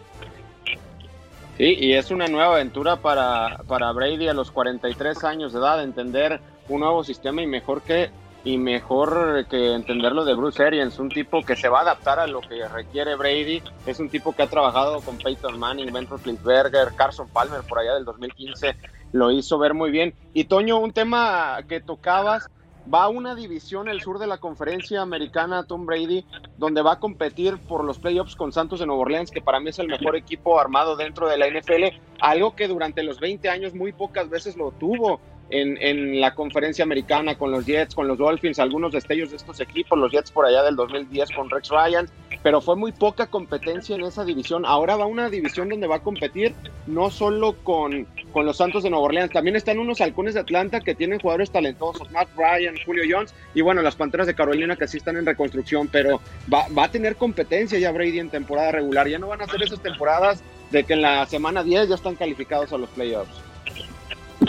Sí, 1.57 1.75
y 1.79 1.93
es 1.93 2.11
una 2.11 2.27
nueva 2.27 2.55
aventura 2.55 2.97
para, 2.97 3.59
para 3.67 3.91
Brady 3.91 4.27
a 4.27 4.33
los 4.33 4.51
43 4.51 5.23
años 5.23 5.53
de 5.53 5.59
edad, 5.59 5.83
entender 5.83 6.39
un 6.67 6.81
nuevo 6.81 7.03
sistema 7.03 7.41
y 7.41 7.47
mejor 7.47 7.81
que 7.81 8.09
y 8.45 8.59
mejor 8.59 9.47
que 9.47 9.73
entenderlo 9.73 10.23
de 10.23 10.35
Bruce 10.35 10.63
Arians, 10.63 10.99
un 10.99 11.09
tipo 11.09 11.41
que 11.41 11.55
se 11.55 11.67
va 11.67 11.79
a 11.79 11.81
adaptar 11.81 12.19
a 12.19 12.27
lo 12.27 12.41
que 12.41 12.65
requiere 12.67 13.15
Brady, 13.15 13.63
es 13.87 13.99
un 13.99 14.07
tipo 14.07 14.33
que 14.33 14.43
ha 14.43 14.47
trabajado 14.47 15.01
con 15.01 15.17
Peyton 15.17 15.59
Manning, 15.59 15.91
Ben 15.91 16.07
Roethlisberger, 16.07 16.93
Carson 16.95 17.27
Palmer 17.27 17.61
por 17.67 17.79
allá 17.79 17.95
del 17.95 18.05
2015, 18.05 18.75
lo 19.13 19.31
hizo 19.31 19.57
ver 19.57 19.73
muy 19.73 19.89
bien. 19.89 20.13
Y 20.33 20.43
Toño, 20.43 20.77
un 20.77 20.93
tema 20.93 21.57
que 21.67 21.81
tocabas 21.81 22.51
va 22.93 23.05
a 23.05 23.09
una 23.09 23.33
división 23.33 23.89
el 23.89 24.01
sur 24.01 24.19
de 24.19 24.27
la 24.27 24.37
conferencia 24.37 25.01
americana 25.01 25.63
Tom 25.63 25.87
Brady, 25.87 26.23
donde 26.59 26.83
va 26.83 26.93
a 26.93 26.99
competir 26.99 27.57
por 27.57 27.83
los 27.83 27.97
playoffs 27.97 28.35
con 28.35 28.51
Santos 28.51 28.79
de 28.79 28.85
Nueva 28.85 29.01
Orleans, 29.01 29.31
que 29.31 29.41
para 29.41 29.59
mí 29.59 29.69
es 29.69 29.79
el 29.79 29.87
mejor 29.87 30.15
equipo 30.15 30.59
armado 30.59 30.95
dentro 30.95 31.27
de 31.27 31.39
la 31.39 31.47
NFL, 31.47 31.97
algo 32.19 32.55
que 32.55 32.67
durante 32.67 33.01
los 33.01 33.19
20 33.19 33.49
años 33.49 33.73
muy 33.73 33.91
pocas 33.91 34.29
veces 34.29 34.55
lo 34.55 34.71
tuvo 34.71 35.19
en, 35.49 36.19
la 36.19 36.33
conferencia 36.33 36.83
americana 36.83 37.37
con 37.37 37.51
los 37.51 37.65
Jets, 37.65 37.95
con 37.95 38.07
los 38.07 38.17
Dolphins, 38.17 38.59
algunos 38.59 38.91
destellos 38.91 39.29
de 39.29 39.37
estos 39.37 39.59
equipos, 39.59 39.97
los 39.97 40.11
Jets 40.11 40.31
por 40.31 40.45
allá 40.45 40.63
del 40.63 40.75
2010 40.75 41.29
con 41.31 41.49
Rex 41.49 41.69
Ryan, 41.69 42.09
pero 42.41 42.61
fue 42.61 42.75
muy 42.75 42.91
poca 42.91 43.27
competencia 43.27 43.95
en 43.95 44.01
esa 44.01 44.23
división. 44.23 44.65
Ahora 44.65 44.95
va 44.95 45.05
una 45.05 45.29
división 45.29 45.69
donde 45.69 45.87
va 45.87 45.97
a 45.97 46.03
competir 46.03 46.53
no 46.87 47.09
solo 47.09 47.55
con, 47.63 48.07
con 48.31 48.45
los 48.45 48.57
Santos 48.57 48.83
de 48.83 48.89
Nueva 48.89 49.05
Orleans, 49.05 49.31
también 49.31 49.55
están 49.55 49.79
unos 49.79 50.01
halcones 50.01 50.33
de 50.33 50.39
Atlanta 50.41 50.81
que 50.81 50.95
tienen 50.95 51.19
jugadores 51.19 51.51
talentosos, 51.51 52.09
Matt 52.11 52.29
Ryan, 52.35 52.75
Julio 52.85 53.03
Jones 53.09 53.33
y 53.53 53.61
bueno, 53.61 53.81
las 53.81 53.95
Panteras 53.95 54.27
de 54.27 54.35
Carolina 54.35 54.75
que 54.75 54.87
sí 54.87 54.97
están 54.97 55.17
en 55.17 55.25
reconstrucción, 55.25 55.87
pero 55.87 56.21
va, 56.51 56.65
va 56.77 56.85
a 56.85 56.91
tener 56.91 57.15
competencia 57.15 57.79
ya 57.79 57.91
Brady 57.91 58.19
en 58.19 58.29
temporada 58.29 58.71
regular, 58.71 59.07
ya 59.07 59.19
no 59.19 59.27
van 59.27 59.41
a 59.41 59.45
hacer 59.45 59.61
esas 59.63 59.79
temporadas 59.79 60.43
de 60.71 60.83
que 60.83 60.93
en 60.93 61.01
la 61.01 61.25
semana 61.25 61.63
10 61.63 61.89
ya 61.89 61.95
están 61.95 62.15
calificados 62.15 62.73
a 62.73 62.77
los 62.77 62.89
playoffs. 62.89 63.45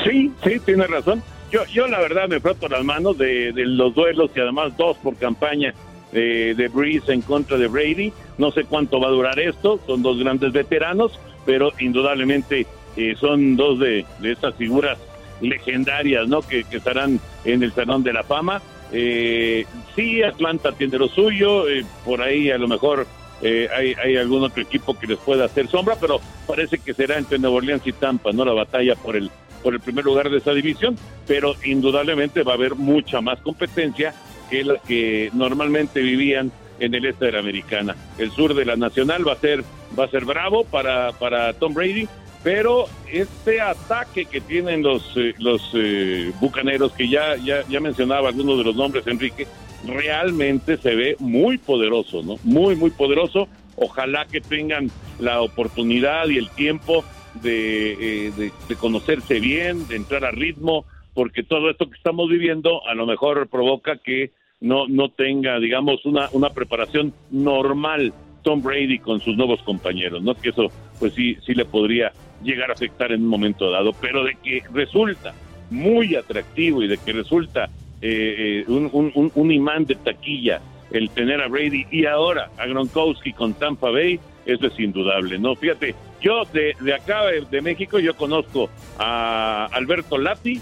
Sí, 0.05 0.33
sí, 0.45 0.61
tiene 0.65 0.87
razón. 0.87 1.23
Yo, 1.51 1.65
yo 1.67 1.87
la 1.87 2.01
verdad 2.01 2.29
me 2.29 2.41
froto 2.41 2.69
las 2.69 2.85
manos 2.85 3.17
de, 3.19 3.53
los 3.55 3.95
duelos 3.95 4.31
y 4.35 4.41
además 4.41 4.77
dos 4.77 4.97
por 4.99 5.17
campaña 5.17 5.75
de, 6.13 6.55
de 6.55 6.69
Breeze 6.69 7.13
en 7.13 7.23
contra 7.23 7.57
de 7.57 7.69
Brady. 7.69 8.13
No 8.39 8.51
sé 8.51 8.65
cuánto 8.65 9.01
va 9.01 9.09
a 9.09 9.13
durar 9.13 9.39
esto, 9.39 9.81
son 9.87 10.03
dos 10.03 10.19
grandes 10.19 10.53
veteranos, 10.53 11.19
pero 11.45 11.73
indudablemente 11.79 12.67
eh, 12.97 13.15
son 13.19 13.57
dos 13.57 13.79
de, 13.79 14.05
de 14.21 14.33
estas 14.33 14.55
figuras 14.57 14.99
legendarias, 15.41 16.29
¿no? 16.29 16.43
Que, 16.43 16.65
estarán 16.71 17.21
en 17.45 17.63
el 17.63 17.73
Salón 17.73 18.03
de 18.03 18.13
la 18.13 18.23
Fama. 18.23 18.63
Eh, 18.93 19.67
sí, 19.95 20.23
Atlanta 20.23 20.73
tiene 20.73 20.99
lo 20.99 21.09
suyo, 21.09 21.69
eh, 21.69 21.85
por 22.05 22.23
ahí 22.23 22.51
a 22.51 22.59
lo 22.59 22.69
mejor 22.69 23.07
eh, 23.43 23.69
hay, 23.75 23.95
hay 23.95 24.17
algún 24.17 24.45
otro 24.45 24.63
equipo 24.63 24.99
que 24.99 25.07
les 25.07 25.19
pueda 25.19 25.45
hacer 25.45 25.69
sombra, 25.69 25.97
pero 26.01 26.21
parece 26.47 26.79
que 26.79 26.95
será 26.95 27.19
entre 27.19 27.39
Nueva 27.39 27.57
Orleans 27.57 27.87
y 27.87 27.93
Tampa, 27.93 28.33
¿no? 28.33 28.45
La 28.45 28.53
batalla 28.53 28.95
por 28.95 29.17
el 29.17 29.31
por 29.57 29.75
el 29.75 29.81
primer 29.81 30.05
lugar 30.05 30.31
de 30.31 30.39
esa 30.39 30.53
división, 30.53 30.97
pero 31.27 31.55
indudablemente 31.65 32.43
va 32.43 32.53
a 32.53 32.57
haber 32.57 32.75
mucha 32.75 33.21
más 33.21 33.41
competencia 33.41 34.15
que 34.51 34.65
la 34.65 34.79
que 34.79 35.31
normalmente 35.33 36.01
vivían 36.01 36.53
en 36.79 36.95
el 36.95 37.07
este 37.07 37.27
de 37.27 37.33
la 37.33 37.39
americana. 37.41 37.97
El 38.19 38.31
sur 38.31 38.55
de 38.55 38.65
la 38.65 38.77
nacional 38.77 39.27
va 39.27 39.33
a 39.33 39.37
ser 39.37 39.65
va 39.99 40.05
a 40.05 40.09
ser 40.09 40.25
bravo 40.25 40.65
para 40.65 41.13
para 41.13 41.53
Tom 41.55 41.75
Brady, 41.75 42.09
pero 42.43 42.87
este 43.11 43.61
ataque 43.61 44.27
que 44.27 44.41
tienen 44.41 44.83
los 44.83 45.13
eh, 45.17 45.35
los 45.39 45.71
eh, 45.75 46.33
bucaneros 46.41 46.93
que 46.93 47.09
ya, 47.09 47.37
ya 47.37 47.65
ya 47.69 47.81
mencionaba 47.81 48.29
algunos 48.29 48.59
de 48.59 48.65
los 48.65 48.77
nombres 48.77 49.07
Enrique, 49.07 49.47
realmente 49.87 50.77
se 50.77 50.95
ve 50.95 51.17
muy 51.19 51.59
poderoso, 51.59 52.23
¿no? 52.23 52.37
Muy 52.45 52.77
muy 52.77 52.91
poderoso. 52.91 53.49
Ojalá 53.79 54.25
que 54.25 54.41
tengan 54.41 54.91
la 55.19 55.43
oportunidad 55.43 56.29
y 56.29 56.39
el 56.39 56.49
tiempo 56.51 57.05
eh, 57.45 58.33
de, 58.37 58.53
de, 58.69 58.77
conocerse 58.77 59.41
bien, 59.41 59.87
de 59.89 59.97
entrar 59.97 60.25
a 60.25 60.31
ritmo, 60.31 60.85
porque 61.15 61.43
todo 61.43 61.71
esto 61.71 61.89
que 61.89 61.97
estamos 61.97 62.29
viviendo 62.29 62.87
a 62.87 62.95
lo 62.95 63.07
mejor 63.07 63.49
provoca 63.49 63.97
que 63.99 64.33
no, 64.61 64.87
no 64.89 65.11
tenga, 65.11 65.59
digamos, 65.59 66.05
una, 66.05 66.29
una 66.33 66.51
preparación 66.51 67.13
normal 67.31 68.13
Tom 68.43 68.63
Brady 68.63 68.99
con 68.99 69.21
sus 69.21 69.37
nuevos 69.37 69.61
compañeros, 69.63 70.23
¿no? 70.23 70.35
Que 70.35 70.51
eso, 70.51 70.71
pues 70.99 71.15
sí, 71.15 71.37
sí 71.45 71.55
le 71.55 71.65
podría 71.65 72.13
llegar 72.43 72.71
a 72.71 72.75
afectar 72.75 73.13
en 73.13 73.23
un 73.23 73.29
momento 73.29 73.71
dado, 73.71 73.93
pero 74.01 74.25
de 74.25 74.37
que 74.43 74.63
resulta 74.73 75.35
muy 75.71 76.15
atractivo 76.15 76.83
y 76.83 76.87
de 76.87 76.99
que 76.99 77.13
resulta 77.13 77.69
eh, 78.01 78.63
eh, 78.63 78.65
un, 78.69 78.89
un, 78.93 79.33
un 79.35 79.51
imán 79.51 79.85
de 79.85 79.97
taquilla 79.97 80.61
el 80.91 81.11
tener 81.11 81.41
a 81.41 81.49
Brady 81.49 81.87
y 81.91 82.07
ahora 82.07 82.51
a 82.59 82.67
Gronkowski 82.67 83.33
con 83.33 83.55
Tampa 83.55 83.91
Bay, 83.91 84.21
eso 84.47 84.67
es 84.69 84.79
indudable, 84.79 85.39
¿no? 85.39 85.55
Fíjate, 85.57 85.95
yo 86.21 86.45
de, 86.53 86.75
de 86.81 86.95
acá 86.95 87.25
de 87.27 87.61
México, 87.61 87.99
yo 87.99 88.17
conozco 88.17 88.71
a 88.99 89.67
Alberto 89.73 90.19
Lati, 90.19 90.61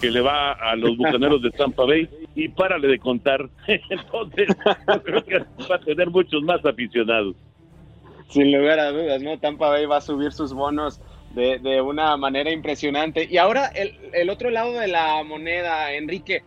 que 0.00 0.10
le 0.10 0.20
va 0.20 0.52
a 0.52 0.74
los 0.76 0.96
bucaneros 0.96 1.42
de 1.42 1.50
Tampa 1.50 1.84
Bay, 1.84 2.08
y 2.34 2.48
párale 2.48 2.88
de 2.88 2.98
contar. 2.98 3.48
Entonces, 3.90 4.48
creo 5.04 5.24
que 5.24 5.38
va 5.70 5.76
a 5.76 5.80
tener 5.80 6.08
muchos 6.10 6.42
más 6.42 6.64
aficionados. 6.64 7.36
Sin 8.30 8.52
lugar 8.52 8.78
a 8.78 8.92
dudas, 8.92 9.22
¿no? 9.22 9.38
Tampa 9.38 9.68
Bay 9.68 9.86
va 9.86 9.98
a 9.98 10.00
subir 10.00 10.32
sus 10.32 10.52
bonos 10.52 11.00
de, 11.34 11.58
de 11.58 11.80
una 11.80 12.16
manera 12.16 12.50
impresionante. 12.50 13.26
Y 13.30 13.36
ahora 13.38 13.66
el, 13.68 13.94
el 14.12 14.30
otro 14.30 14.50
lado 14.50 14.72
de 14.72 14.88
la 14.88 15.22
moneda, 15.24 15.92
Enrique. 15.92 16.42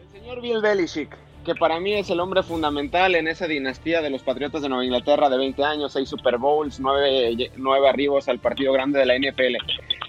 El 0.00 0.08
señor 0.20 0.40
Bill 0.40 0.60
Belichick 0.62 1.16
que 1.44 1.54
para 1.54 1.80
mí 1.80 1.94
es 1.94 2.10
el 2.10 2.20
hombre 2.20 2.42
fundamental 2.42 3.14
en 3.14 3.28
esa 3.28 3.46
dinastía 3.46 4.02
de 4.02 4.10
los 4.10 4.22
Patriotas 4.22 4.62
de 4.62 4.68
Nueva 4.68 4.84
Inglaterra 4.84 5.28
de 5.28 5.38
20 5.38 5.64
años, 5.64 5.92
6 5.92 6.08
Super 6.08 6.38
Bowls, 6.38 6.80
9, 6.80 7.52
9 7.56 7.88
arribos 7.88 8.28
al 8.28 8.38
partido 8.38 8.72
grande 8.72 8.98
de 8.98 9.06
la 9.06 9.16
NFL. 9.16 9.56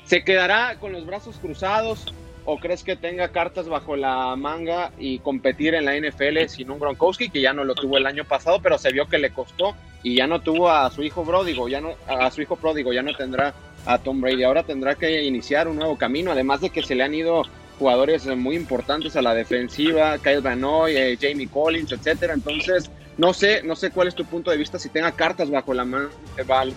¿Se 0.03 0.23
quedará 0.23 0.77
con 0.79 0.91
los 0.91 1.05
brazos 1.05 1.37
cruzados 1.37 2.13
o 2.45 2.57
crees 2.57 2.83
que 2.83 2.95
tenga 2.95 3.29
cartas 3.29 3.69
bajo 3.69 3.95
la 3.95 4.35
manga 4.35 4.91
y 4.97 5.19
competir 5.19 5.75
en 5.75 5.85
la 5.85 5.95
NFL 5.95 6.47
sin 6.47 6.71
un 6.71 6.79
Gronkowski 6.79 7.29
que 7.29 7.41
ya 7.41 7.53
no 7.53 7.63
lo 7.63 7.75
tuvo 7.75 7.97
el 7.97 8.05
año 8.05 8.25
pasado, 8.25 8.59
pero 8.61 8.77
se 8.77 8.91
vio 8.91 9.07
que 9.07 9.19
le 9.19 9.31
costó 9.31 9.75
y 10.03 10.15
ya 10.15 10.27
no 10.27 10.41
tuvo 10.41 10.69
a 10.69 10.89
su 10.89 11.03
hijo 11.03 11.23
pródigo, 11.23 11.69
ya 11.69 11.81
no 11.81 11.91
a 12.07 12.31
su 12.31 12.41
hijo 12.41 12.55
pródigo, 12.55 12.91
ya 12.91 13.03
no 13.03 13.13
tendrá 13.13 13.53
a 13.85 13.97
Tom 13.99 14.21
Brady, 14.21 14.43
ahora 14.43 14.63
tendrá 14.63 14.95
que 14.95 15.23
iniciar 15.23 15.67
un 15.67 15.77
nuevo 15.77 15.97
camino, 15.97 16.31
además 16.31 16.61
de 16.61 16.69
que 16.71 16.83
se 16.83 16.95
le 16.95 17.03
han 17.03 17.13
ido 17.13 17.43
jugadores 17.77 18.25
muy 18.35 18.55
importantes 18.55 19.15
a 19.15 19.21
la 19.21 19.33
defensiva, 19.33 20.17
Kyle 20.19 20.41
Van 20.41 20.59
Noy, 20.59 20.95
eh, 20.95 21.17
Jamie 21.19 21.47
Collins, 21.47 21.91
etcétera. 21.91 22.33
Entonces, 22.33 22.89
no 23.17 23.33
sé, 23.33 23.63
no 23.63 23.75
sé 23.75 23.91
cuál 23.91 24.07
es 24.07 24.15
tu 24.15 24.25
punto 24.25 24.51
de 24.51 24.57
vista 24.57 24.79
si 24.79 24.89
tenga 24.89 25.11
cartas 25.11 25.49
bajo 25.49 25.73
la, 25.73 25.85
man 25.85 26.09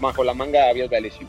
bajo 0.01 0.25
la 0.25 0.35
manga 0.35 0.73
Bill 0.73 0.89
Belichick. 0.89 1.29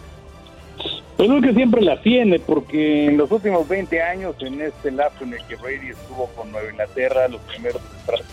Pues 1.18 1.30
creo 1.30 1.42
que 1.42 1.54
siempre 1.54 1.82
la 1.82 2.02
tiene, 2.02 2.40
porque 2.40 3.06
en 3.06 3.18
los 3.18 3.32
últimos 3.32 3.68
20 3.68 4.02
años, 4.02 4.36
en 4.42 4.62
este 4.62 4.92
lapso 4.92 5.24
en 5.24 5.34
el 5.34 5.46
que 5.48 5.56
Brady 5.56 5.92
estuvo 5.92 6.28
con 6.36 6.52
Nueva 6.52 6.70
Inglaterra, 6.70 7.30
los 7.30 7.40
primeros 7.42 7.82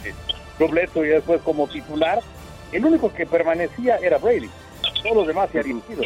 de 0.02 0.12
Robleto 0.58 1.04
y 1.04 1.08
después 1.08 1.40
como 1.42 1.68
titular, 1.68 2.20
el 2.72 2.84
único 2.84 3.12
que 3.12 3.26
permanecía 3.26 3.98
era 3.98 4.18
Brady. 4.18 4.50
Todos 5.02 5.16
los 5.16 5.26
demás 5.28 5.50
se 5.52 5.60
han 5.60 5.68
ido. 5.68 6.02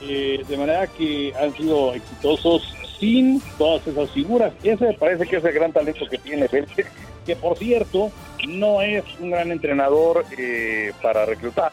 Eh, 0.00 0.42
de 0.46 0.56
manera 0.56 0.86
que 0.86 1.32
han 1.38 1.54
sido 1.54 1.92
exitosos 1.94 2.62
sin 2.98 3.40
todas 3.58 3.86
esas 3.86 4.10
figuras. 4.10 4.52
Ese 4.62 4.92
parece 4.94 5.26
que 5.26 5.36
es 5.36 5.44
el 5.44 5.52
gran 5.52 5.72
talento 5.72 6.06
que 6.08 6.18
tiene 6.18 6.48
Belichick, 6.48 6.86
que 7.24 7.36
por 7.36 7.58
cierto 7.58 8.10
no 8.48 8.80
es 8.80 9.04
un 9.20 9.30
gran 9.30 9.50
entrenador 9.50 10.24
eh, 10.36 10.92
para 11.02 11.24
reclutar. 11.24 11.72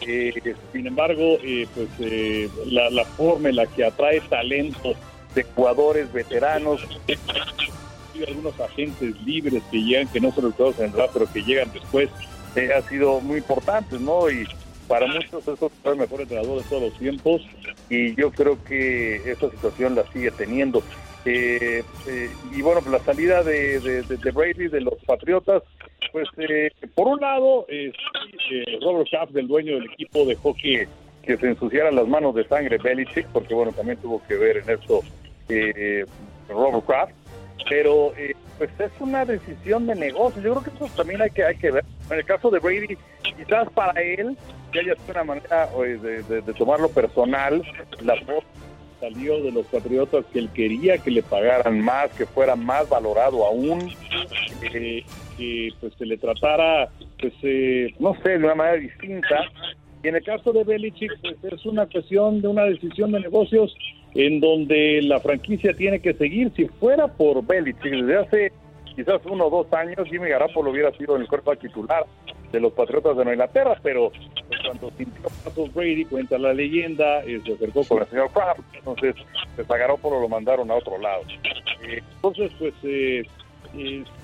Eh, 0.00 0.54
sin 0.72 0.86
embargo, 0.86 1.38
eh, 1.42 1.66
pues 1.74 1.88
la, 2.66 2.90
la, 2.90 3.04
forma 3.04 3.50
en 3.50 3.56
la 3.56 3.66
que 3.66 3.84
atrae 3.84 4.20
talento 4.22 4.94
de 5.34 5.44
jugadores 5.44 6.12
veteranos, 6.12 6.82
algunos 8.26 8.58
agentes 8.60 9.14
libres 9.22 9.62
que 9.70 9.78
llegan, 9.78 10.08
que 10.08 10.20
no 10.20 10.32
son 10.32 10.44
reclutados 10.50 10.78
en 10.78 10.86
el 10.86 10.92
draft, 10.92 11.12
pero 11.14 11.32
que 11.32 11.42
llegan 11.42 11.70
después, 11.72 12.10
ha 12.76 12.88
sido 12.88 13.20
muy 13.20 13.38
importante, 13.38 13.98
¿no? 13.98 14.28
Y 14.30 14.46
para 14.90 15.06
muchos 15.06 15.46
es 15.46 15.70
el 15.84 15.96
mejor 15.96 16.20
entrenador 16.20 16.60
de 16.60 16.68
todos 16.68 16.82
los 16.82 16.98
tiempos 16.98 17.42
y 17.88 18.12
yo 18.16 18.32
creo 18.32 18.62
que 18.64 19.16
esa 19.30 19.48
situación 19.48 19.94
la 19.94 20.02
sigue 20.12 20.32
teniendo. 20.32 20.82
Eh, 21.24 21.84
eh, 22.08 22.30
y 22.50 22.60
bueno, 22.60 22.80
pues 22.80 22.90
la 22.90 23.04
salida 23.04 23.44
de, 23.44 23.78
de, 23.78 24.30
Brady 24.32 24.66
de 24.66 24.80
los 24.80 24.94
Patriotas, 25.06 25.62
pues 26.10 26.26
eh, 26.38 26.72
por 26.96 27.06
un 27.06 27.20
lado, 27.20 27.66
Robert 28.82 29.08
Kraft, 29.08 29.36
el 29.36 29.46
dueño 29.46 29.74
del 29.74 29.84
equipo, 29.92 30.24
dejó 30.24 30.54
que, 30.54 30.88
que 31.22 31.36
se 31.36 31.46
ensuciaran 31.46 31.94
las 31.94 32.08
manos 32.08 32.34
de 32.34 32.48
sangre 32.48 32.76
Belichick, 32.78 33.28
porque 33.28 33.54
bueno, 33.54 33.70
también 33.70 33.96
tuvo 33.98 34.20
que 34.26 34.34
ver 34.34 34.56
en 34.56 34.70
eso 34.70 35.04
Robert 36.48 36.84
Kraft, 36.84 37.12
pero 37.68 38.12
pues 38.58 38.70
es 38.80 38.90
una 38.98 39.24
decisión 39.24 39.86
de 39.86 39.94
negocio. 39.94 40.42
Yo 40.42 40.54
creo 40.54 40.64
que 40.64 40.84
eso 40.84 40.96
también 40.96 41.22
hay 41.22 41.30
que, 41.30 41.44
hay 41.44 41.56
que 41.56 41.70
ver. 41.70 41.84
En 42.10 42.18
el 42.18 42.24
caso 42.24 42.50
de 42.50 42.58
Brady, 42.58 42.98
quizás 43.22 43.70
para 43.70 44.00
él 44.02 44.36
que 44.70 44.80
haya 44.80 44.94
sido 44.94 45.12
una 45.12 45.24
manera 45.24 45.68
de, 45.68 46.42
tomarlo 46.56 46.88
personal, 46.90 47.62
la 48.02 48.14
voz 48.26 48.44
salió 49.00 49.42
de 49.42 49.50
los 49.50 49.66
Patriotas 49.66 50.24
que 50.32 50.40
él 50.40 50.50
quería 50.52 50.98
que 50.98 51.10
le 51.10 51.22
pagaran 51.22 51.80
más, 51.80 52.10
que 52.10 52.26
fuera 52.26 52.54
más 52.54 52.88
valorado 52.88 53.46
aún, 53.46 53.90
que 54.60 55.04
pues 55.80 55.94
se 55.94 56.06
le 56.06 56.18
tratara, 56.18 56.88
pues 57.18 57.32
eh, 57.42 57.94
no 57.98 58.14
sé, 58.22 58.38
de 58.38 58.44
una 58.44 58.54
manera 58.54 58.76
distinta. 58.76 59.44
Y 60.02 60.08
en 60.08 60.16
el 60.16 60.24
caso 60.24 60.52
de 60.52 60.64
Belichick, 60.64 61.12
pues 61.20 61.36
es 61.52 61.66
una 61.66 61.86
cuestión 61.86 62.40
de 62.40 62.48
una 62.48 62.64
decisión 62.64 63.12
de 63.12 63.20
negocios 63.20 63.74
en 64.14 64.40
donde 64.40 65.00
la 65.02 65.20
franquicia 65.20 65.74
tiene 65.74 66.00
que 66.00 66.14
seguir. 66.14 66.52
Si 66.56 66.66
fuera 66.66 67.06
por 67.08 67.46
Belichick, 67.46 67.92
desde 67.92 68.16
hace 68.16 68.52
quizás 68.94 69.20
uno 69.24 69.46
o 69.46 69.50
dos 69.50 69.72
años, 69.72 70.08
Jimmy 70.08 70.28
Garapolo 70.28 70.70
hubiera 70.70 70.92
sido 70.92 71.16
el 71.16 71.26
cuerpo 71.26 71.54
titular 71.56 72.04
de 72.52 72.60
los 72.60 72.72
Patriotas 72.72 73.16
de 73.16 73.24
Nueva 73.24 73.32
Inglaterra, 73.32 73.78
pero 73.82 74.10
pues, 74.48 74.60
cuando 74.64 74.90
sintió 74.96 75.28
pasos 75.44 75.72
Brady, 75.72 76.04
cuenta 76.04 76.38
la 76.38 76.52
leyenda, 76.52 77.22
eh, 77.24 77.40
se 77.44 77.52
acercó 77.52 77.84
con 77.84 78.02
el 78.02 78.08
señor 78.08 78.30
Kraft, 78.32 78.60
entonces 78.72 79.14
pues, 79.56 79.70
a 79.70 79.76
Garapolo 79.76 80.20
lo 80.20 80.28
mandaron 80.28 80.70
a 80.70 80.74
otro 80.74 80.98
lado. 80.98 81.22
Eh, 81.82 82.02
entonces, 82.16 82.52
pues, 82.58 82.74
eh, 82.82 83.24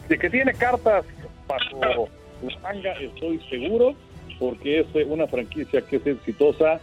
de 0.09 0.19
que 0.19 0.31
tiene 0.31 0.53
cartas 0.55 1.05
bajo 1.47 2.09
la 2.43 2.59
manga, 2.61 2.93
estoy 2.95 3.39
seguro, 3.49 3.95
porque 4.39 4.81
es 4.81 4.87
una 5.07 5.27
franquicia 5.27 5.81
que 5.83 5.97
es 5.97 6.07
exitosa 6.07 6.81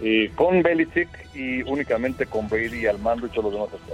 eh, 0.00 0.30
con 0.34 0.62
Belichick 0.62 1.08
y 1.34 1.62
únicamente 1.62 2.26
con 2.26 2.48
Brady 2.48 2.86
al 2.86 2.98
mando 2.98 3.26
y 3.26 3.30
todos 3.30 3.52
los 3.52 3.70
demás. 3.72 3.86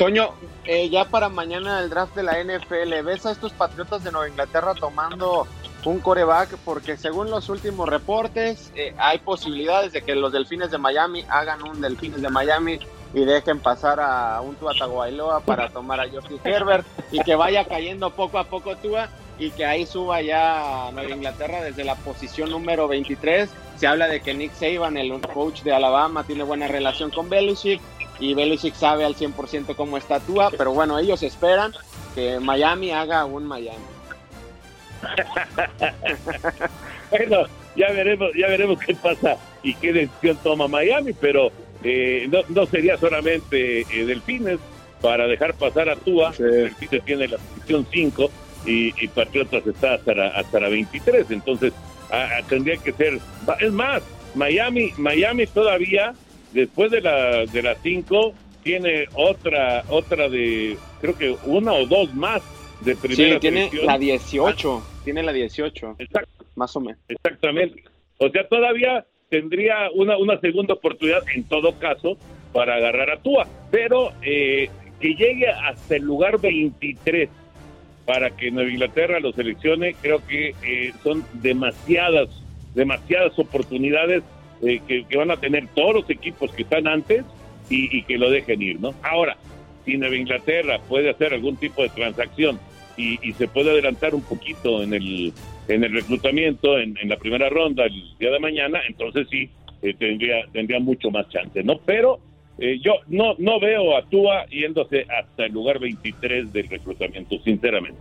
Toño, 0.00 0.30
eh, 0.64 0.88
ya 0.88 1.04
para 1.04 1.28
mañana 1.28 1.78
el 1.80 1.90
draft 1.90 2.14
de 2.14 2.22
la 2.22 2.42
NFL, 2.42 3.02
¿ves 3.04 3.26
a 3.26 3.32
estos 3.32 3.52
Patriotas 3.52 4.02
de 4.02 4.10
Nueva 4.10 4.30
Inglaterra 4.30 4.72
tomando 4.72 5.46
un 5.84 6.00
coreback? 6.00 6.56
Porque 6.64 6.96
según 6.96 7.28
los 7.28 7.50
últimos 7.50 7.86
reportes, 7.86 8.72
eh, 8.74 8.94
hay 8.96 9.18
posibilidades 9.18 9.92
de 9.92 10.00
que 10.00 10.14
los 10.14 10.32
Delfines 10.32 10.70
de 10.70 10.78
Miami 10.78 11.26
hagan 11.28 11.62
un 11.68 11.82
Delfines 11.82 12.22
de 12.22 12.30
Miami 12.30 12.80
y 13.12 13.26
dejen 13.26 13.60
pasar 13.60 14.00
a 14.00 14.40
un 14.40 14.54
Tua 14.54 14.72
Tagovailoa 14.72 15.40
para 15.40 15.68
tomar 15.68 16.00
a 16.00 16.08
Justin 16.08 16.40
Herbert 16.44 16.86
y 17.12 17.20
que 17.20 17.34
vaya 17.34 17.66
cayendo 17.66 18.08
poco 18.08 18.38
a 18.38 18.44
poco 18.44 18.74
Tua 18.76 19.10
y 19.38 19.50
que 19.50 19.66
ahí 19.66 19.84
suba 19.84 20.22
ya 20.22 20.88
a 20.88 20.92
Nueva 20.92 21.14
Inglaterra 21.14 21.60
desde 21.60 21.84
la 21.84 21.96
posición 21.96 22.48
número 22.48 22.88
23. 22.88 23.50
Se 23.76 23.86
habla 23.86 24.08
de 24.08 24.22
que 24.22 24.32
Nick 24.32 24.54
Saban, 24.54 24.96
el 24.96 25.20
coach 25.20 25.60
de 25.60 25.74
Alabama, 25.74 26.24
tiene 26.24 26.44
buena 26.44 26.68
relación 26.68 27.10
con 27.10 27.28
Belichick 27.28 27.82
y 28.20 28.34
Belichick 28.34 28.74
sabe 28.74 29.04
al 29.04 29.16
100% 29.16 29.74
cómo 29.74 29.96
está 29.96 30.20
Tua, 30.20 30.50
pero 30.56 30.72
bueno, 30.72 30.98
ellos 30.98 31.22
esperan 31.22 31.72
que 32.14 32.38
Miami 32.38 32.92
haga 32.92 33.24
un 33.24 33.46
Miami. 33.46 33.78
bueno, 37.10 37.46
ya 37.74 37.90
veremos, 37.92 38.30
ya 38.36 38.48
veremos 38.48 38.78
qué 38.78 38.94
pasa 38.94 39.38
y 39.62 39.74
qué 39.74 39.92
decisión 39.92 40.36
toma 40.42 40.68
Miami, 40.68 41.14
pero 41.14 41.50
eh, 41.82 42.28
no, 42.30 42.40
no, 42.48 42.66
sería 42.66 42.98
solamente 42.98 43.80
eh, 43.80 44.04
Delfines 44.04 44.58
para 45.00 45.26
dejar 45.26 45.54
pasar 45.54 45.88
a 45.88 45.96
Tua. 45.96 46.32
Delfines 46.32 47.04
tiene 47.04 47.28
la 47.28 47.38
posición 47.38 47.86
5 47.90 48.30
y, 48.66 49.08
Patriotas 49.08 49.66
está 49.66 49.94
hasta 49.94 50.14
la, 50.14 50.28
hasta 50.28 50.60
la 50.60 50.68
23. 50.68 51.30
Entonces, 51.30 51.72
tendría 52.48 52.76
que 52.76 52.92
ser. 52.92 53.18
Es 53.60 53.72
más, 53.72 54.02
Miami, 54.34 54.92
Miami 54.96 55.46
todavía, 55.46 56.14
después 56.52 56.90
de 56.90 57.00
la 57.00 57.46
de 57.46 57.62
las 57.62 57.78
5, 57.82 58.34
tiene 58.62 59.06
otra, 59.14 59.84
otra 59.88 60.28
de, 60.28 60.76
creo 61.00 61.16
que 61.16 61.36
una 61.44 61.72
o 61.72 61.86
dos 61.86 62.14
más 62.14 62.42
de 62.82 62.96
primera 62.96 63.34
Sí, 63.34 63.40
tiene 63.40 63.70
la 63.84 63.98
18. 63.98 64.82
Tiene 65.04 65.22
la 65.22 65.32
18. 65.32 65.96
Exacto. 65.98 66.44
Más 66.56 66.74
o 66.76 66.80
menos. 66.80 67.00
Exactamente. 67.08 67.84
O 68.18 68.28
sea, 68.28 68.46
todavía 68.48 69.06
tendría 69.28 69.90
una, 69.94 70.18
una 70.18 70.38
segunda 70.40 70.74
oportunidad 70.74 71.22
en 71.34 71.44
todo 71.44 71.78
caso 71.78 72.16
para 72.52 72.74
agarrar 72.74 73.10
a 73.10 73.16
Tua, 73.18 73.46
pero 73.70 74.12
eh, 74.22 74.68
que 74.98 75.14
llegue 75.14 75.48
hasta 75.48 75.96
el 75.96 76.02
lugar 76.02 76.40
23 76.40 77.30
para 78.04 78.30
que 78.30 78.50
Nueva 78.50 78.70
Inglaterra 78.70 79.20
lo 79.20 79.32
seleccione, 79.32 79.94
creo 80.02 80.26
que 80.26 80.54
eh, 80.64 80.92
son 81.04 81.24
demasiadas, 81.34 82.28
demasiadas 82.74 83.38
oportunidades 83.38 84.24
eh, 84.62 84.80
que, 84.86 85.16
van 85.16 85.30
a 85.30 85.36
tener 85.36 85.66
todos 85.68 85.94
los 85.94 86.10
equipos 86.10 86.52
que 86.52 86.62
están 86.62 86.86
antes 86.86 87.24
y, 87.70 88.02
que 88.02 88.18
lo 88.18 88.30
dejen 88.30 88.60
ir, 88.60 88.80
¿no? 88.80 88.94
Ahora, 89.02 89.36
si 89.84 89.96
Nueva 89.96 90.16
Inglaterra 90.16 90.80
puede 90.88 91.10
hacer 91.10 91.32
algún 91.32 91.56
tipo 91.56 91.82
de 91.82 91.88
transacción 91.88 92.58
y, 92.96 93.16
se 93.32 93.48
puede 93.48 93.70
adelantar 93.70 94.14
un 94.14 94.22
poquito 94.22 94.82
en 94.82 94.92
el, 94.92 95.32
en 95.68 95.84
el 95.84 95.92
reclutamiento, 95.92 96.78
en, 96.78 96.96
la 97.04 97.16
primera 97.16 97.48
ronda 97.48 97.84
el 97.84 98.18
día 98.18 98.30
de 98.30 98.38
mañana, 98.38 98.80
entonces 98.86 99.28
sí 99.30 99.48
eh, 99.82 99.94
tendría, 99.94 100.44
tendría 100.52 100.80
mucho 100.80 101.10
más 101.10 101.28
chance, 101.30 101.62
¿no? 101.62 101.78
Pero 101.78 102.18
eh, 102.58 102.78
yo 102.82 102.96
no, 103.08 103.34
no 103.38 103.58
veo 103.58 103.96
a 103.96 104.02
Tua 104.02 104.46
yéndose 104.46 105.06
hasta 105.08 105.46
el 105.46 105.52
lugar 105.52 105.78
23 105.78 106.52
del 106.52 106.68
reclutamiento, 106.68 107.38
sinceramente. 107.42 108.00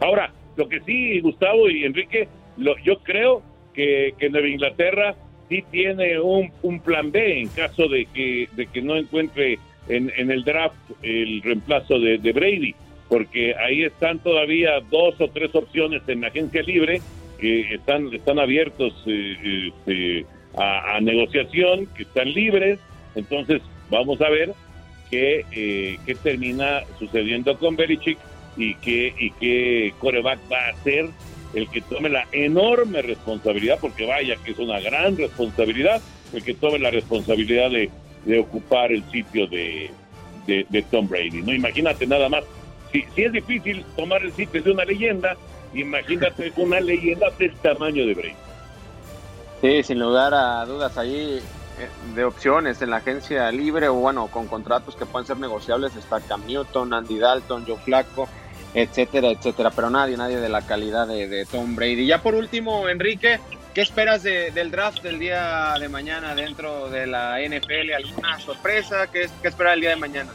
Ahora, 0.00 0.30
lo 0.56 0.68
que 0.68 0.80
sí, 0.80 1.20
Gustavo 1.20 1.70
y 1.70 1.84
Enrique, 1.84 2.28
lo, 2.58 2.76
yo 2.78 2.98
creo 2.98 3.42
que, 3.72 4.12
que 4.18 4.28
Nueva 4.28 4.48
Inglaterra 4.48 5.16
sí 5.48 5.64
tiene 5.70 6.20
un, 6.20 6.50
un, 6.62 6.80
plan 6.80 7.10
B 7.10 7.40
en 7.40 7.48
caso 7.48 7.88
de 7.88 8.06
que, 8.06 8.48
de 8.52 8.66
que 8.66 8.82
no 8.82 8.96
encuentre 8.96 9.58
en, 9.88 10.12
en 10.16 10.30
el 10.30 10.44
draft 10.44 10.76
el 11.02 11.42
reemplazo 11.42 11.98
de, 11.98 12.32
Brady, 12.32 12.74
porque 13.08 13.54
ahí 13.54 13.84
están 13.84 14.18
todavía 14.18 14.80
dos 14.90 15.20
o 15.20 15.28
tres 15.28 15.54
opciones 15.54 16.02
en 16.08 16.20
la 16.20 16.28
agencia 16.28 16.62
libre 16.62 17.00
que 17.40 17.74
están, 17.74 18.12
están 18.12 18.38
abiertos 18.38 18.92
eh, 19.06 19.70
este, 19.70 20.26
a, 20.56 21.00
negociación, 21.00 21.86
que 21.96 22.02
están 22.02 22.32
libres. 22.32 22.78
Entonces, 23.14 23.62
Vamos 23.90 24.20
a 24.20 24.28
ver 24.28 24.52
qué, 25.10 25.44
eh, 25.52 25.98
qué 26.04 26.14
termina 26.14 26.82
sucediendo 26.98 27.56
con 27.58 27.76
Belichick 27.76 28.18
y 28.56 28.74
qué, 28.76 29.14
y 29.18 29.30
qué 29.32 29.94
coreback 29.98 30.38
va 30.52 30.68
a 30.68 30.82
ser 30.82 31.08
el 31.54 31.68
que 31.70 31.80
tome 31.82 32.08
la 32.08 32.26
enorme 32.32 33.02
responsabilidad, 33.02 33.78
porque 33.80 34.06
vaya 34.06 34.36
que 34.36 34.52
es 34.52 34.58
una 34.58 34.80
gran 34.80 35.16
responsabilidad, 35.16 36.00
el 36.32 36.42
que 36.42 36.54
tome 36.54 36.78
la 36.78 36.90
responsabilidad 36.90 37.70
de, 37.70 37.90
de 38.24 38.38
ocupar 38.38 38.92
el 38.92 39.02
sitio 39.10 39.46
de, 39.46 39.90
de, 40.46 40.84
Tom 40.90 41.08
Brady. 41.08 41.42
No 41.42 41.52
imagínate 41.52 42.06
nada 42.06 42.28
más. 42.28 42.44
Si, 42.92 43.04
si 43.14 43.24
es 43.24 43.32
difícil 43.32 43.84
tomar 43.96 44.22
el 44.22 44.32
sitio 44.32 44.62
de 44.62 44.70
una 44.70 44.84
leyenda, 44.84 45.36
imagínate 45.74 46.52
una 46.56 46.80
leyenda 46.80 47.30
del 47.38 47.54
tamaño 47.56 48.06
de 48.06 48.14
Brady. 48.14 48.36
Sí, 49.60 49.82
sin 49.82 49.98
lugar 49.98 50.32
a 50.34 50.64
dudas, 50.66 50.96
ahí 50.96 51.40
de 52.14 52.24
opciones 52.24 52.82
en 52.82 52.90
la 52.90 52.96
agencia 52.96 53.50
libre 53.52 53.88
o 53.88 53.94
bueno, 53.94 54.26
con 54.28 54.46
contratos 54.46 54.96
que 54.96 55.06
pueden 55.06 55.26
ser 55.26 55.38
negociables 55.38 55.94
está 55.96 56.20
Cam 56.20 56.44
Newton, 56.46 56.92
Andy 56.92 57.18
Dalton, 57.18 57.64
Joe 57.66 57.78
Flacco, 57.78 58.28
etcétera, 58.74 59.30
etcétera, 59.30 59.70
pero 59.70 59.90
nadie, 59.90 60.16
nadie 60.16 60.36
de 60.36 60.48
la 60.48 60.66
calidad 60.66 61.06
de, 61.06 61.46
Tom 61.50 61.74
Brady. 61.76 62.06
Ya 62.06 62.22
por 62.22 62.34
último, 62.34 62.88
Enrique, 62.88 63.38
¿Qué 63.74 63.82
esperas 63.82 64.24
del 64.24 64.72
draft 64.72 65.02
del 65.04 65.20
día 65.20 65.74
de 65.78 65.88
mañana 65.88 66.34
dentro 66.34 66.90
de 66.90 67.06
la 67.06 67.38
NFL? 67.38 67.92
¿Alguna 67.94 68.40
sorpresa? 68.40 69.08
¿Qué, 69.12 69.28
qué 69.40 69.48
esperas 69.48 69.74
el 69.74 69.82
día 69.82 69.90
de 69.90 69.96
mañana? 69.96 70.32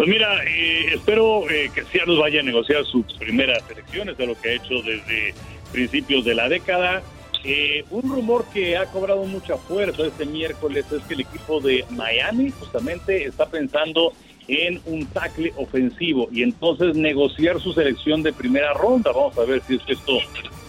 Pues 0.00 0.08
mira, 0.08 0.42
eh, 0.44 0.94
espero 0.94 1.50
eh, 1.50 1.70
que 1.74 1.84
Seattle 1.84 2.18
vaya 2.18 2.40
a 2.40 2.42
negociar 2.42 2.86
sus 2.86 3.04
primeras 3.18 3.62
elecciones 3.70 4.16
de 4.16 4.26
lo 4.26 4.40
que 4.40 4.48
ha 4.48 4.52
hecho 4.54 4.80
desde 4.82 5.34
principios 5.72 6.24
de 6.24 6.34
la 6.34 6.48
década. 6.48 7.02
Eh, 7.44 7.84
un 7.90 8.02
rumor 8.02 8.46
que 8.50 8.78
ha 8.78 8.86
cobrado 8.86 9.24
mucha 9.24 9.58
fuerza 9.58 10.06
este 10.06 10.24
miércoles 10.24 10.86
es 10.90 11.02
que 11.02 11.12
el 11.12 11.20
equipo 11.20 11.60
de 11.60 11.84
Miami 11.90 12.50
justamente 12.50 13.26
está 13.26 13.44
pensando 13.44 14.14
en 14.50 14.80
un 14.84 15.06
tackle 15.06 15.52
ofensivo 15.56 16.28
y 16.32 16.42
entonces 16.42 16.96
negociar 16.96 17.60
su 17.60 17.72
selección 17.72 18.24
de 18.24 18.32
primera 18.32 18.72
ronda. 18.74 19.12
Vamos 19.12 19.38
a 19.38 19.44
ver 19.44 19.62
si 19.62 19.76
es 19.76 19.82
que 19.82 19.92
esto 19.92 20.18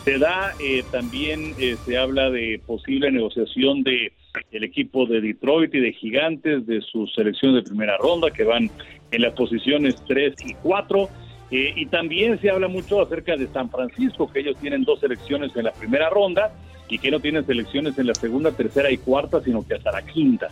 se 0.06 0.20
da. 0.20 0.54
Eh, 0.60 0.84
también 0.92 1.56
eh, 1.58 1.76
se 1.84 1.98
habla 1.98 2.30
de 2.30 2.62
posible 2.64 3.12
negociación 3.12 3.82
de 3.82 4.14
el 4.52 4.64
equipo 4.64 5.08
de 5.08 5.20
Detroit 5.20 5.74
y 5.74 5.80
de 5.80 5.94
Gigantes 5.94 6.68
de 6.68 6.82
su 6.82 7.08
selección 7.08 7.56
de 7.56 7.64
primera 7.64 7.98
ronda 7.98 8.30
que 8.30 8.44
van 8.44 8.70
en 9.10 9.22
las 9.22 9.34
posiciones 9.34 9.96
3 10.08 10.36
y 10.46 10.54
4. 10.54 11.10
Eh, 11.50 11.74
y 11.76 11.88
también 11.88 12.40
se 12.40 12.52
habla 12.52 12.68
mucho 12.68 13.02
acerca 13.02 13.36
de 13.36 13.48
San 13.48 13.70
Francisco, 13.70 14.32
que 14.32 14.42
ellos 14.42 14.56
tienen 14.62 14.84
dos 14.84 15.00
selecciones 15.00 15.56
en 15.56 15.66
la 15.66 15.72
primera 15.72 16.10
ronda 16.10 16.54
y 16.88 17.00
que 17.00 17.10
no 17.10 17.20
tienen 17.20 17.46
selecciones 17.46 17.98
en 17.98 18.08
la 18.08 18.16
segunda, 18.16 18.52
tercera 18.52 18.92
y 18.92 18.98
cuarta, 18.98 19.42
sino 19.42 19.66
que 19.66 19.74
hasta 19.74 19.92
la 19.92 20.06
quinta. 20.06 20.50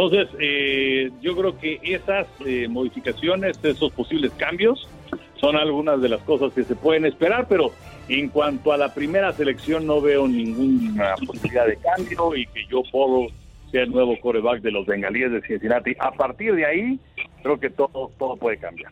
Entonces, 0.00 0.34
eh, 0.40 1.10
yo 1.20 1.36
creo 1.36 1.58
que 1.58 1.78
esas 1.82 2.26
eh, 2.46 2.68
modificaciones, 2.68 3.62
esos 3.62 3.92
posibles 3.92 4.32
cambios, 4.32 4.88
son 5.38 5.56
algunas 5.56 6.00
de 6.00 6.08
las 6.08 6.22
cosas 6.22 6.54
que 6.54 6.64
se 6.64 6.74
pueden 6.74 7.04
esperar, 7.04 7.46
pero 7.46 7.72
en 8.08 8.30
cuanto 8.30 8.72
a 8.72 8.78
la 8.78 8.94
primera 8.94 9.30
selección 9.34 9.86
no 9.86 10.00
veo 10.00 10.26
ninguna 10.26 11.16
posibilidad 11.26 11.66
de 11.66 11.76
cambio 11.76 12.34
y 12.34 12.46
que 12.46 12.64
yo 12.70 12.82
puedo 12.90 13.26
sea 13.70 13.82
el 13.82 13.90
nuevo 13.90 14.18
coreback 14.18 14.62
de 14.62 14.70
los 14.70 14.86
bengalíes 14.86 15.32
de 15.32 15.42
Cincinnati. 15.42 15.94
A 15.98 16.12
partir 16.12 16.54
de 16.54 16.64
ahí, 16.64 16.98
creo 17.42 17.60
que 17.60 17.68
todo, 17.68 18.10
todo 18.18 18.36
puede 18.36 18.56
cambiar. 18.56 18.90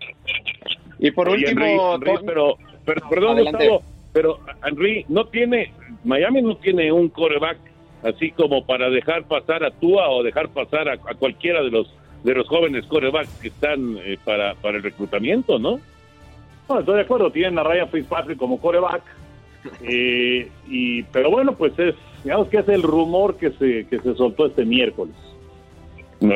Y 0.99 1.11
por 1.11 1.31
último, 1.31 1.99
pero, 2.01 2.59
pero, 2.85 3.09
perdón, 3.09 3.39
Gustavo, 3.45 3.83
pero 4.13 4.41
Henry 4.63 5.07
no 5.09 5.27
tiene, 5.27 5.73
Miami 6.05 6.43
no 6.43 6.59
tiene 6.59 6.93
un 6.93 7.09
coreback 7.09 7.68
así 8.03 8.31
como 8.33 8.65
para 8.65 8.91
dejar 8.91 9.25
pasar 9.25 9.65
a 9.65 9.71
Tua 9.71 10.09
o 10.11 10.23
dejar 10.23 10.49
pasar 10.49 10.89
a, 10.89 10.97
cualquiera 10.97 11.63
de 11.63 11.71
los 11.71 11.93
de 12.25 12.35
los 12.35 12.49
jóvenes 12.49 12.85
corebacks 12.87 13.33
que 13.41 13.49
están 13.49 13.97
eh, 13.99 14.19
para, 14.25 14.55
para 14.57 14.79
el 14.79 14.83
reclutamiento, 14.83 15.59
¿no? 15.59 15.79
No, 16.69 16.81
estoy 16.81 16.97
de 16.97 17.03
acuerdo, 17.03 17.31
tienen 17.31 17.59
a 17.59 17.63
Ryan 17.63 17.89
Fitzpatrick 17.89 18.39
como 18.39 18.61
coreback, 18.61 19.03
eh, 19.83 20.51
y, 20.67 21.03
pero 21.05 21.31
bueno, 21.31 21.53
pues 21.53 21.79
es, 21.79 21.95
digamos 22.25 22.49
que 22.49 22.59
es 22.59 22.69
el 22.69 22.83
rumor 22.83 23.37
que 23.37 23.51
se, 23.53 23.87
que 23.87 24.01
se 24.01 24.15
soltó 24.17 24.47
este 24.47 24.65
miércoles. 24.65 25.15
¿No 26.21 26.35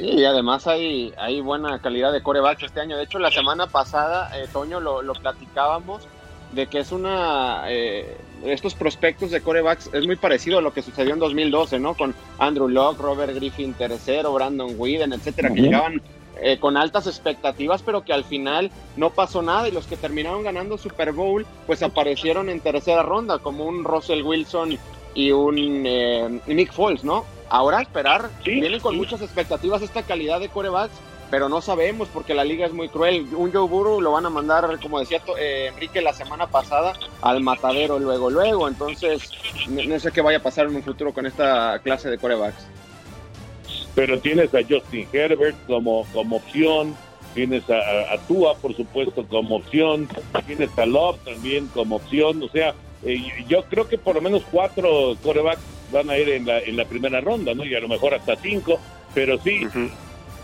y 0.00 0.24
además 0.24 0.66
hay, 0.66 1.12
hay 1.16 1.40
buena 1.40 1.80
calidad 1.80 2.12
de 2.12 2.22
corebacks 2.22 2.62
este 2.62 2.80
año. 2.80 2.96
De 2.96 3.04
hecho, 3.04 3.18
la 3.18 3.30
semana 3.30 3.68
pasada, 3.68 4.30
eh, 4.38 4.46
Toño, 4.52 4.80
lo, 4.80 5.02
lo, 5.02 5.14
platicábamos 5.14 6.06
de 6.52 6.66
que 6.66 6.80
es 6.80 6.92
una... 6.92 7.64
Eh, 7.68 8.16
estos 8.44 8.74
prospectos 8.74 9.30
de 9.30 9.40
corebacks 9.40 9.90
es 9.92 10.06
muy 10.06 10.16
parecido 10.16 10.58
a 10.58 10.62
lo 10.62 10.72
que 10.72 10.82
sucedió 10.82 11.14
en 11.14 11.20
2012, 11.20 11.78
¿no? 11.78 11.94
Con 11.94 12.14
Andrew 12.38 12.68
Locke, 12.68 13.00
Robert 13.00 13.34
Griffin 13.34 13.74
tercero, 13.74 14.32
Brandon 14.32 14.74
Whedon, 14.76 15.12
etcétera, 15.12 15.52
que 15.52 15.62
llegaban 15.62 16.02
eh, 16.40 16.58
con 16.58 16.76
altas 16.76 17.06
expectativas, 17.06 17.82
pero 17.82 18.04
que 18.04 18.12
al 18.12 18.24
final 18.24 18.70
no 18.96 19.10
pasó 19.10 19.42
nada 19.42 19.68
y 19.68 19.72
los 19.72 19.86
que 19.86 19.96
terminaron 19.96 20.44
ganando 20.44 20.78
Super 20.78 21.12
Bowl, 21.12 21.44
pues 21.66 21.82
aparecieron 21.82 22.48
en 22.48 22.60
tercera 22.60 23.02
ronda, 23.02 23.38
como 23.38 23.64
un 23.64 23.82
Russell 23.84 24.22
Wilson 24.22 24.78
y 25.14 25.32
un 25.32 25.82
eh, 25.84 26.40
Nick 26.46 26.72
Foles, 26.72 27.02
¿no? 27.02 27.24
Ahora 27.50 27.80
esperar, 27.80 28.30
vienen 28.44 28.80
con 28.80 28.96
muchas 28.96 29.20
expectativas 29.22 29.82
esta 29.82 30.02
calidad 30.02 30.38
de 30.38 30.48
corebacks, 30.48 30.94
pero 31.30 31.48
no 31.48 31.60
sabemos 31.60 32.08
porque 32.12 32.34
la 32.34 32.44
liga 32.44 32.66
es 32.66 32.72
muy 32.72 32.88
cruel. 32.88 33.26
Un 33.36 33.52
Joe 33.52 33.68
Burrow 33.68 34.00
lo 34.00 34.12
van 34.12 34.26
a 34.26 34.30
mandar, 34.30 34.78
como 34.80 34.98
decía 34.98 35.20
eh, 35.38 35.70
Enrique 35.72 36.00
la 36.00 36.12
semana 36.12 36.46
pasada, 36.46 36.94
al 37.20 37.42
matadero 37.42 37.98
luego, 37.98 38.30
luego. 38.30 38.68
Entonces, 38.68 39.30
no, 39.68 39.98
sé 39.98 40.10
qué 40.10 40.22
vaya 40.22 40.38
a 40.38 40.42
pasar 40.42 40.66
en 40.66 40.76
un 40.76 40.82
futuro 40.82 41.12
con 41.12 41.26
esta 41.26 41.78
clase 41.80 42.08
de 42.08 42.18
corebacks. 42.18 42.66
Pero 43.94 44.18
tienes 44.20 44.54
a 44.54 44.60
Justin 44.62 45.08
Herbert 45.12 45.56
como, 45.66 46.06
como 46.12 46.36
opción, 46.36 46.94
tienes 47.34 47.64
a, 47.68 48.16
Tua, 48.26 48.54
por 48.56 48.74
supuesto, 48.74 49.26
como 49.26 49.56
opción, 49.56 50.08
tienes 50.46 50.76
a 50.78 50.86
Love 50.86 51.18
también 51.24 51.66
como 51.68 51.96
opción. 51.96 52.42
O 52.42 52.48
sea, 52.48 52.74
eh, 53.04 53.22
yo 53.48 53.64
creo 53.64 53.88
que 53.88 53.98
por 53.98 54.14
lo 54.14 54.22
menos 54.22 54.42
cuatro 54.50 55.16
corebacks 55.22 55.60
van 55.92 56.08
a 56.10 56.16
ir 56.16 56.28
en 56.30 56.46
la, 56.46 56.60
en 56.60 56.76
la 56.76 56.84
primera 56.84 57.20
ronda, 57.20 57.54
¿no? 57.54 57.64
Y 57.64 57.74
a 57.74 57.80
lo 57.80 57.88
mejor 57.88 58.14
hasta 58.14 58.36
cinco, 58.36 58.78
pero 59.14 59.38
sí, 59.38 59.66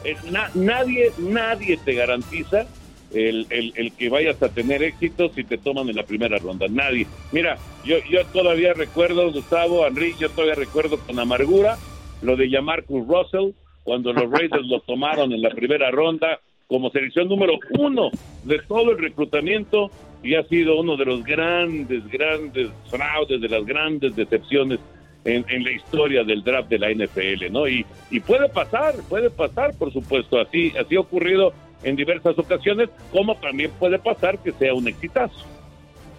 eh, 0.04 0.16
nadie, 0.54 1.12
nadie 1.18 1.78
te 1.84 1.94
garantiza 1.94 2.66
el, 3.12 3.46
el, 3.50 3.92
que 3.92 4.08
vayas 4.08 4.42
a 4.42 4.48
tener 4.48 4.82
éxito 4.82 5.30
si 5.34 5.44
te 5.44 5.56
toman 5.58 5.88
en 5.88 5.96
la 5.96 6.04
primera 6.04 6.38
ronda. 6.38 6.66
Nadie. 6.68 7.06
Mira, 7.32 7.58
yo, 7.84 7.96
yo 8.10 8.24
todavía 8.26 8.74
recuerdo, 8.74 9.32
Gustavo, 9.32 9.86
Henry, 9.86 10.14
yo 10.18 10.30
todavía 10.30 10.56
recuerdo 10.56 10.98
con 10.98 11.18
amargura 11.18 11.76
lo 12.22 12.36
de 12.36 12.50
Jamarcus 12.50 13.06
Russell 13.06 13.52
cuando 13.84 14.12
los 14.12 14.30
Raiders 14.30 14.66
lo 14.66 14.80
tomaron 14.80 15.32
en 15.32 15.42
la 15.42 15.50
primera 15.50 15.90
ronda 15.90 16.40
como 16.66 16.90
selección 16.90 17.28
número 17.28 17.58
uno 17.78 18.10
de 18.44 18.58
todo 18.66 18.92
el 18.92 18.98
reclutamiento 18.98 19.90
y 20.22 20.34
ha 20.34 20.42
sido 20.44 20.80
uno 20.80 20.96
de 20.96 21.04
los 21.04 21.22
grandes, 21.22 22.06
grandes 22.08 22.70
fraudes, 22.90 23.40
de 23.40 23.48
las 23.48 23.64
grandes 23.64 24.16
decepciones 24.16 24.80
en, 25.24 25.64
la 25.64 25.72
historia 25.72 26.22
del 26.24 26.42
draft 26.42 26.68
de 26.68 26.78
la 26.78 26.90
NFL, 26.90 27.50
¿no? 27.50 27.66
Y, 27.66 27.84
y 28.10 28.20
puede 28.20 28.48
pasar, 28.48 28.94
puede 29.08 29.30
pasar, 29.30 29.74
por 29.74 29.92
supuesto, 29.92 30.38
así, 30.38 30.72
así 30.78 30.96
ha 30.96 31.00
ocurrido 31.00 31.52
en 31.82 31.96
diversas 31.96 32.38
ocasiones, 32.38 32.90
como 33.12 33.36
también 33.36 33.70
puede 33.72 33.98
pasar 33.98 34.38
que 34.38 34.52
sea 34.52 34.74
un 34.74 34.88
exitazo. 34.88 35.44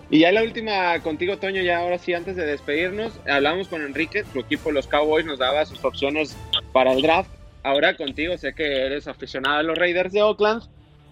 Y 0.09 0.19
ya 0.19 0.31
la 0.31 0.43
última 0.43 0.99
contigo, 1.01 1.37
Toño, 1.37 1.61
ya 1.61 1.79
ahora 1.79 1.97
sí, 1.97 2.13
antes 2.13 2.35
de 2.35 2.45
despedirnos, 2.45 3.19
hablamos 3.27 3.67
con 3.67 3.81
Enrique, 3.81 4.23
tu 4.23 4.39
equipo, 4.39 4.71
los 4.71 4.87
Cowboys, 4.87 5.25
nos 5.25 5.39
daba 5.39 5.65
sus 5.65 5.83
opciones 5.83 6.37
para 6.71 6.93
el 6.93 7.01
draft. 7.01 7.29
Ahora 7.63 7.97
contigo, 7.97 8.37
sé 8.37 8.53
que 8.53 8.85
eres 8.85 9.07
aficionado 9.07 9.57
a 9.57 9.63
los 9.63 9.77
Raiders 9.77 10.13
de 10.13 10.21
Oakland. 10.21 10.63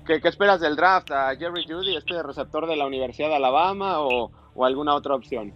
¿Qué, 0.05 0.21
qué 0.21 0.27
esperas 0.27 0.61
del 0.61 0.75
draft? 0.75 1.09
¿A 1.11 1.35
Jerry 1.35 1.65
Judy, 1.67 1.95
este 1.95 2.21
receptor 2.21 2.67
de 2.67 2.75
la 2.75 2.85
Universidad 2.85 3.29
de 3.29 3.35
Alabama, 3.35 4.01
o, 4.01 4.31
o 4.53 4.65
alguna 4.65 4.93
otra 4.93 5.15
opción? 5.15 5.53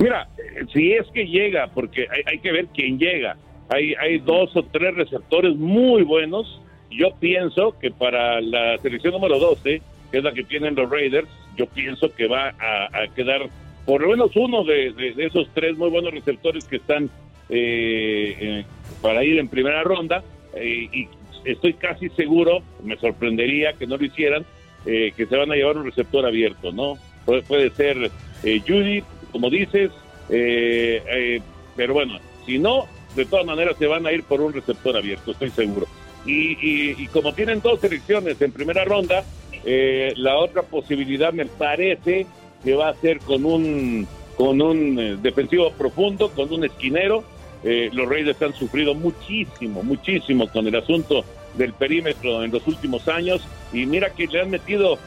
Mira, 0.00 0.28
si 0.72 0.92
es 0.92 1.06
que 1.08 1.26
llega, 1.26 1.68
porque 1.68 2.06
hay, 2.26 2.38
que 2.38 2.50
ver 2.50 2.68
quién 2.74 2.98
llega. 2.98 3.36
Hay, 3.68 3.94
hay 3.94 4.18
dos 4.18 4.56
o 4.56 4.62
tres 4.62 4.94
receptores 4.94 5.54
muy 5.56 6.02
buenos. 6.02 6.58
Yo 6.90 7.14
pienso 7.20 7.78
que 7.78 7.90
para 7.90 8.40
la 8.40 8.78
selección 8.78 9.12
número 9.12 9.38
12, 9.38 9.82
que 10.10 10.18
es 10.18 10.24
la 10.24 10.32
que 10.32 10.42
tienen 10.42 10.74
los 10.74 10.88
Raiders, 10.88 11.28
yo 11.56 11.66
pienso 11.66 12.12
que 12.14 12.26
va 12.26 12.54
a, 12.58 13.06
quedar 13.14 13.42
por 13.84 14.00
lo 14.00 14.08
menos 14.08 14.34
uno 14.36 14.64
de, 14.64 15.14
esos 15.18 15.48
tres 15.52 15.76
muy 15.76 15.90
buenos 15.90 16.12
receptores 16.12 16.64
que 16.64 16.76
están 16.76 17.10
eh, 17.50 18.36
eh, 18.40 18.64
para 19.02 19.22
ir 19.22 19.38
en 19.38 19.48
primera 19.48 19.82
ronda. 19.82 20.24
Eh, 20.54 20.88
y 20.90 21.08
estoy 21.44 21.74
casi 21.74 22.08
seguro, 22.10 22.62
me 22.82 22.96
sorprendería 22.96 23.74
que 23.74 23.86
no 23.86 23.98
lo 23.98 24.04
hicieran, 24.06 24.46
que 24.82 25.26
se 25.28 25.36
van 25.36 25.52
a 25.52 25.56
llevar 25.56 25.76
un 25.76 25.84
receptor 25.84 26.24
abierto, 26.24 26.72
¿no? 26.72 26.94
Puede, 27.26 27.42
puede 27.42 27.68
ser 27.70 28.10
Judy, 28.42 29.04
como 29.30 29.50
dices, 29.50 29.90
eh, 30.30 31.02
eh, 31.06 31.40
pero 31.76 31.94
bueno, 31.94 32.18
si 32.46 32.58
no, 32.58 32.86
de 33.16 33.26
todas 33.26 33.44
maneras 33.44 33.76
se 33.78 33.86
van 33.86 34.06
a 34.06 34.12
ir 34.12 34.22
por 34.24 34.40
un 34.40 34.52
receptor 34.52 34.96
abierto, 34.96 35.32
estoy 35.32 35.50
seguro. 35.50 35.86
Y, 36.26 37.06
como 37.08 37.32
tienen 37.32 37.60
dos 37.62 37.80
selecciones 37.80 38.40
en 38.42 38.52
primera 38.52 38.84
ronda, 38.84 39.24
eh, 39.64 40.12
la 40.16 40.36
otra 40.36 40.62
posibilidad 40.62 41.32
me 41.32 41.46
parece 41.46 42.26
que 42.62 42.74
va 42.74 42.90
a 42.90 42.94
ser 42.94 43.18
con 43.20 43.44
un 43.44 44.06
con 44.36 44.62
un 44.62 45.20
defensivo 45.20 45.70
profundo, 45.72 46.30
con 46.30 46.50
un 46.50 46.64
esquinero. 46.64 47.24
los 47.62 48.08
Raiders 48.08 48.40
han 48.40 48.54
sufrido 48.54 48.94
muchísimo, 48.94 49.82
muchísimo 49.82 50.48
con 50.48 50.66
el 50.66 50.76
asunto 50.76 51.24
del 51.54 51.74
perímetro 51.74 52.42
en 52.42 52.50
los 52.50 52.66
últimos 52.66 53.06
años 53.08 53.42
y 53.70 53.84
mira 53.84 54.08
que 54.10 54.26
le 54.26 54.40
han 54.40 54.48
metido, 54.48 54.98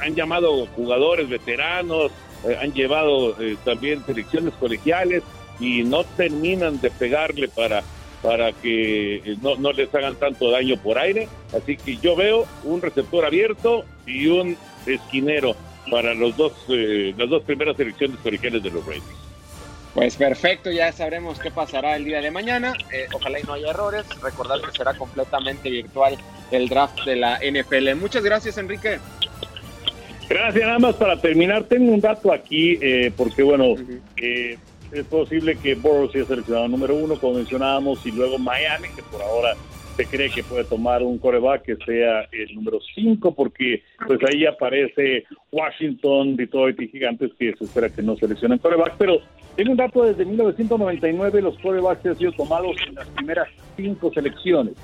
han 0.00 0.14
llamado 0.14 0.64
jugadores 0.76 1.28
veteranos, 1.28 2.10
eh, 2.46 2.58
han 2.60 2.72
llevado 2.72 3.40
eh, 3.40 3.56
también 3.64 4.04
selecciones 4.04 4.54
colegiales 4.54 5.22
y 5.58 5.82
no 5.82 6.04
terminan 6.04 6.80
de 6.80 6.90
pegarle 6.90 7.48
para, 7.48 7.82
para 8.22 8.52
que 8.52 9.16
eh, 9.16 9.36
no, 9.40 9.56
no, 9.56 9.72
les 9.72 9.94
hagan 9.94 10.16
tanto 10.16 10.50
daño 10.50 10.76
por 10.76 10.98
aire. 10.98 11.28
Así 11.56 11.76
que 11.76 11.96
yo 11.96 12.16
veo 12.16 12.46
un 12.64 12.82
receptor 12.82 13.24
abierto 13.24 13.84
y 14.06 14.26
un 14.26 14.56
esquinero 14.86 15.56
para 15.90 16.14
los 16.14 16.36
dos, 16.36 16.52
las 16.68 17.28
dos 17.28 17.42
primeras 17.42 17.76
selecciones 17.76 18.18
colegiales 18.20 18.62
de 18.62 18.70
los 18.70 18.84
Raiders. 18.86 19.06
Pues 19.94 20.16
perfecto, 20.16 20.72
ya 20.72 20.90
sabremos 20.92 21.38
qué 21.38 21.50
pasará 21.50 21.94
el 21.96 22.04
día 22.04 22.20
de 22.20 22.30
mañana. 22.30 22.74
ojalá 23.12 23.38
y 23.38 23.42
no 23.44 23.52
haya 23.52 23.70
errores. 23.70 24.04
Recordar 24.20 24.60
que 24.60 24.72
será 24.76 24.94
completamente 24.94 25.70
virtual 25.70 26.16
el 26.50 26.68
draft 26.68 27.04
de 27.04 27.16
la 27.16 27.38
NFL. 27.38 27.94
Muchas 27.94 28.24
gracias, 28.24 28.58
Enrique. 28.58 28.98
Gracias, 30.34 30.66
nada 30.66 30.80
más 30.80 30.96
para 30.96 31.16
terminar, 31.20 31.62
tengo 31.62 31.92
un 31.92 32.00
dato 32.00 32.32
aquí, 32.32 32.76
eh, 32.82 33.12
porque 33.16 33.44
bueno, 33.44 33.76
eh, 34.16 34.58
es 34.90 35.04
posible 35.04 35.54
que 35.54 35.76
Burrow 35.76 36.10
sea 36.10 36.24
seleccionado 36.24 36.66
número 36.66 36.96
uno, 36.96 37.14
como 37.20 37.34
mencionábamos, 37.34 38.04
y 38.04 38.10
luego 38.10 38.36
Miami, 38.36 38.88
que 38.96 39.02
por 39.04 39.22
ahora 39.22 39.54
se 39.96 40.04
cree 40.06 40.28
que 40.30 40.42
puede 40.42 40.64
tomar 40.64 41.04
un 41.04 41.18
coreback 41.18 41.62
que 41.62 41.76
sea 41.86 42.22
el 42.32 42.52
número 42.52 42.80
5 42.96 43.32
porque 43.32 43.84
pues 44.08 44.18
ahí 44.28 44.44
aparece 44.44 45.22
Washington, 45.52 46.34
Detroit 46.34 46.80
y 46.80 46.88
Gigantes 46.88 47.30
que 47.38 47.54
se 47.56 47.62
espera 47.62 47.88
que 47.88 48.02
no 48.02 48.16
seleccionen 48.16 48.58
coreback, 48.58 48.94
pero 48.98 49.20
tengo 49.54 49.70
un 49.70 49.76
dato 49.76 50.02
desde 50.02 50.24
1999 50.24 51.42
los 51.42 51.56
corebacks 51.60 52.04
han 52.06 52.18
sido 52.18 52.32
tomados 52.32 52.74
en 52.88 52.96
las 52.96 53.06
primeras 53.10 53.46
cinco 53.76 54.10
selecciones. 54.12 54.74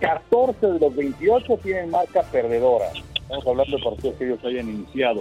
14 0.00 0.66
de 0.66 0.78
los 0.80 0.96
28 0.96 1.58
tienen 1.62 1.90
marca 1.90 2.22
perdedora. 2.32 2.86
Estamos 3.30 3.46
hablando 3.46 3.76
de 3.76 3.82
partidos 3.84 4.16
que 4.16 4.24
ellos 4.24 4.44
hayan 4.44 4.68
iniciado. 4.68 5.20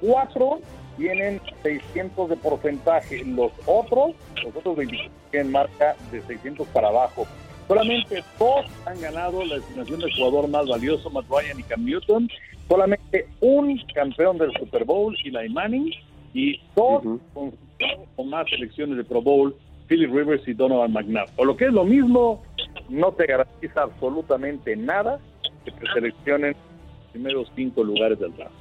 Cuatro 0.00 0.60
tienen 0.96 1.40
600 1.64 2.28
de 2.28 2.36
porcentaje. 2.36 3.24
Los 3.24 3.50
otros, 3.66 4.12
los 4.44 4.54
otros 4.54 4.76
25 4.76 5.12
tienen 5.32 5.50
marca 5.50 5.96
de 6.12 6.22
600 6.22 6.68
para 6.68 6.86
abajo. 6.86 7.26
Solamente 7.66 8.22
dos 8.38 8.64
han 8.86 9.00
ganado 9.00 9.44
la 9.44 9.56
designación 9.56 9.98
de 9.98 10.12
jugador 10.12 10.48
más 10.48 10.68
valioso, 10.68 11.10
Matt 11.10 11.24
Ryan 11.28 11.58
y 11.58 11.62
Cam 11.64 11.84
Newton. 11.84 12.28
Solamente 12.68 13.26
un 13.40 13.76
campeón 13.92 14.38
del 14.38 14.52
Super 14.52 14.84
Bowl, 14.84 15.16
Eli 15.24 15.48
Manning, 15.48 15.92
y 16.34 16.60
dos 16.76 17.02
con, 17.34 18.30
más 18.30 18.48
selecciones 18.50 18.98
de 18.98 19.04
Pro 19.04 19.20
Bowl, 19.20 19.56
Philip 19.88 20.14
Rivers 20.14 20.46
y 20.46 20.52
Donovan 20.52 20.92
McNabb. 20.92 21.28
O 21.34 21.44
lo 21.44 21.56
que 21.56 21.64
es 21.64 21.72
lo 21.72 21.82
mismo, 21.82 22.40
no 22.88 23.10
te 23.10 23.26
garantiza 23.26 23.82
absolutamente 23.82 24.76
nada 24.76 25.18
que 25.64 25.72
te 25.72 25.86
seleccionen 25.92 26.54
primeros 27.12 27.50
cinco 27.54 27.84
lugares 27.84 28.18
del 28.18 28.34
draft. 28.36 28.54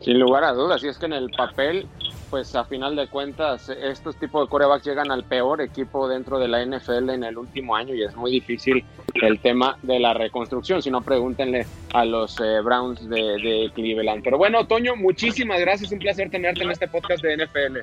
Sin 0.00 0.18
lugar 0.18 0.44
a 0.44 0.52
dudas, 0.52 0.82
y 0.84 0.88
es 0.88 0.98
que 0.98 1.06
en 1.06 1.14
el 1.14 1.30
papel 1.30 1.86
pues 2.30 2.54
a 2.54 2.64
final 2.64 2.96
de 2.96 3.06
cuentas 3.06 3.68
estos 3.68 4.16
tipos 4.16 4.46
de 4.46 4.50
corebacks 4.50 4.84
llegan 4.84 5.10
al 5.10 5.24
peor 5.24 5.60
equipo 5.60 6.08
dentro 6.08 6.38
de 6.38 6.48
la 6.48 6.64
NFL 6.64 7.10
en 7.10 7.24
el 7.24 7.38
último 7.38 7.76
año 7.76 7.94
y 7.94 8.02
es 8.02 8.16
muy 8.16 8.30
difícil 8.30 8.84
el 9.14 9.38
tema 9.38 9.78
de 9.82 10.00
la 10.00 10.12
reconstrucción, 10.12 10.82
si 10.82 10.90
no 10.90 11.02
pregúntenle 11.02 11.66
a 11.94 12.04
los 12.04 12.38
eh, 12.40 12.60
Browns 12.62 13.08
de, 13.08 13.70
Cleveland. 13.74 14.22
Pero 14.22 14.38
bueno, 14.38 14.66
Toño, 14.66 14.96
muchísimas 14.96 15.60
gracias, 15.60 15.92
un 15.92 15.98
placer 15.98 16.30
tenerte 16.30 16.62
en 16.62 16.70
este 16.70 16.88
podcast 16.88 17.22
de 17.22 17.36
NFL. 17.36 17.78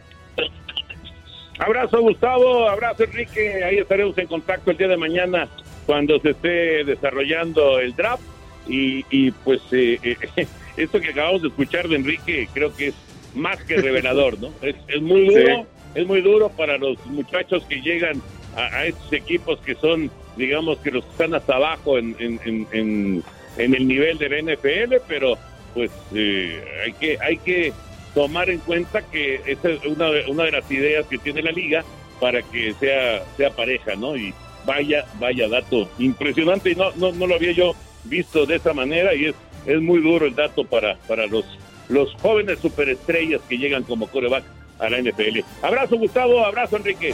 Abrazo 1.59 2.01
Gustavo, 2.01 2.67
abrazo 2.67 3.03
Enrique, 3.03 3.63
ahí 3.63 3.77
estaremos 3.77 4.17
en 4.17 4.27
contacto 4.27 4.71
el 4.71 4.77
día 4.77 4.87
de 4.87 4.97
mañana 4.97 5.47
cuando 5.85 6.19
se 6.19 6.31
esté 6.31 6.83
desarrollando 6.83 7.79
el 7.79 7.95
draft 7.95 8.23
y, 8.67 9.31
pues 9.43 9.61
eh, 9.71 9.99
eh, 10.03 10.47
esto 10.77 10.99
que 10.99 11.09
acabamos 11.09 11.41
de 11.41 11.49
escuchar 11.49 11.87
de 11.87 11.95
Enrique 11.95 12.47
creo 12.53 12.75
que 12.75 12.87
es 12.87 12.95
más 13.35 13.61
que 13.63 13.77
revelador, 13.77 14.39
¿no? 14.39 14.51
Es, 14.61 15.01
muy 15.01 15.25
duro, 15.25 15.65
es 15.95 16.05
muy 16.05 16.21
duro 16.21 16.49
para 16.49 16.77
los 16.77 17.03
muchachos 17.07 17.63
que 17.65 17.81
llegan 17.81 18.21
a, 18.55 18.85
estos 18.85 19.11
equipos 19.13 19.59
que 19.61 19.75
son, 19.75 20.11
digamos, 20.37 20.77
que 20.79 20.91
los 20.91 21.05
están 21.05 21.33
hasta 21.33 21.55
abajo 21.55 21.97
en, 21.97 22.15
en, 22.19 22.67
en, 22.71 23.23
el 23.57 23.87
nivel 23.87 24.17
del 24.17 24.45
NFL, 24.45 24.95
pero 25.07 25.37
pues 25.73 25.91
eh, 26.13 26.63
hay 26.83 26.93
que 26.93 27.17
hay 27.19 27.37
que 27.37 27.73
tomar 28.13 28.49
en 28.49 28.59
cuenta 28.59 29.01
que 29.01 29.41
esa 29.45 29.69
es 29.69 29.83
una, 29.85 30.09
una 30.27 30.43
de 30.43 30.51
las 30.51 30.71
ideas 30.71 31.05
que 31.07 31.17
tiene 31.17 31.41
la 31.41 31.51
liga 31.51 31.83
para 32.19 32.41
que 32.43 32.73
sea 32.79 33.23
sea 33.37 33.49
pareja, 33.51 33.95
¿no? 33.95 34.15
Y 34.15 34.33
vaya 34.65 35.05
vaya 35.19 35.47
dato 35.47 35.89
impresionante 35.97 36.71
y 36.71 36.75
no 36.75 36.91
no, 36.95 37.11
no 37.11 37.27
lo 37.27 37.35
había 37.35 37.51
yo 37.51 37.75
visto 38.05 38.45
de 38.45 38.55
esa 38.55 38.73
manera 38.73 39.13
y 39.13 39.25
es 39.25 39.35
es 39.65 39.81
muy 39.81 40.01
duro 40.01 40.25
el 40.25 40.35
dato 40.35 40.65
para 40.65 40.97
para 41.07 41.25
los 41.27 41.45
los 41.89 42.13
jóvenes 42.15 42.59
superestrellas 42.59 43.41
que 43.47 43.57
llegan 43.57 43.83
como 43.83 44.07
coreback 44.07 44.43
a 44.79 44.89
la 44.89 45.01
NFL. 45.01 45.39
Abrazo 45.61 45.97
Gustavo, 45.97 46.45
abrazo 46.45 46.77
Enrique. 46.77 47.13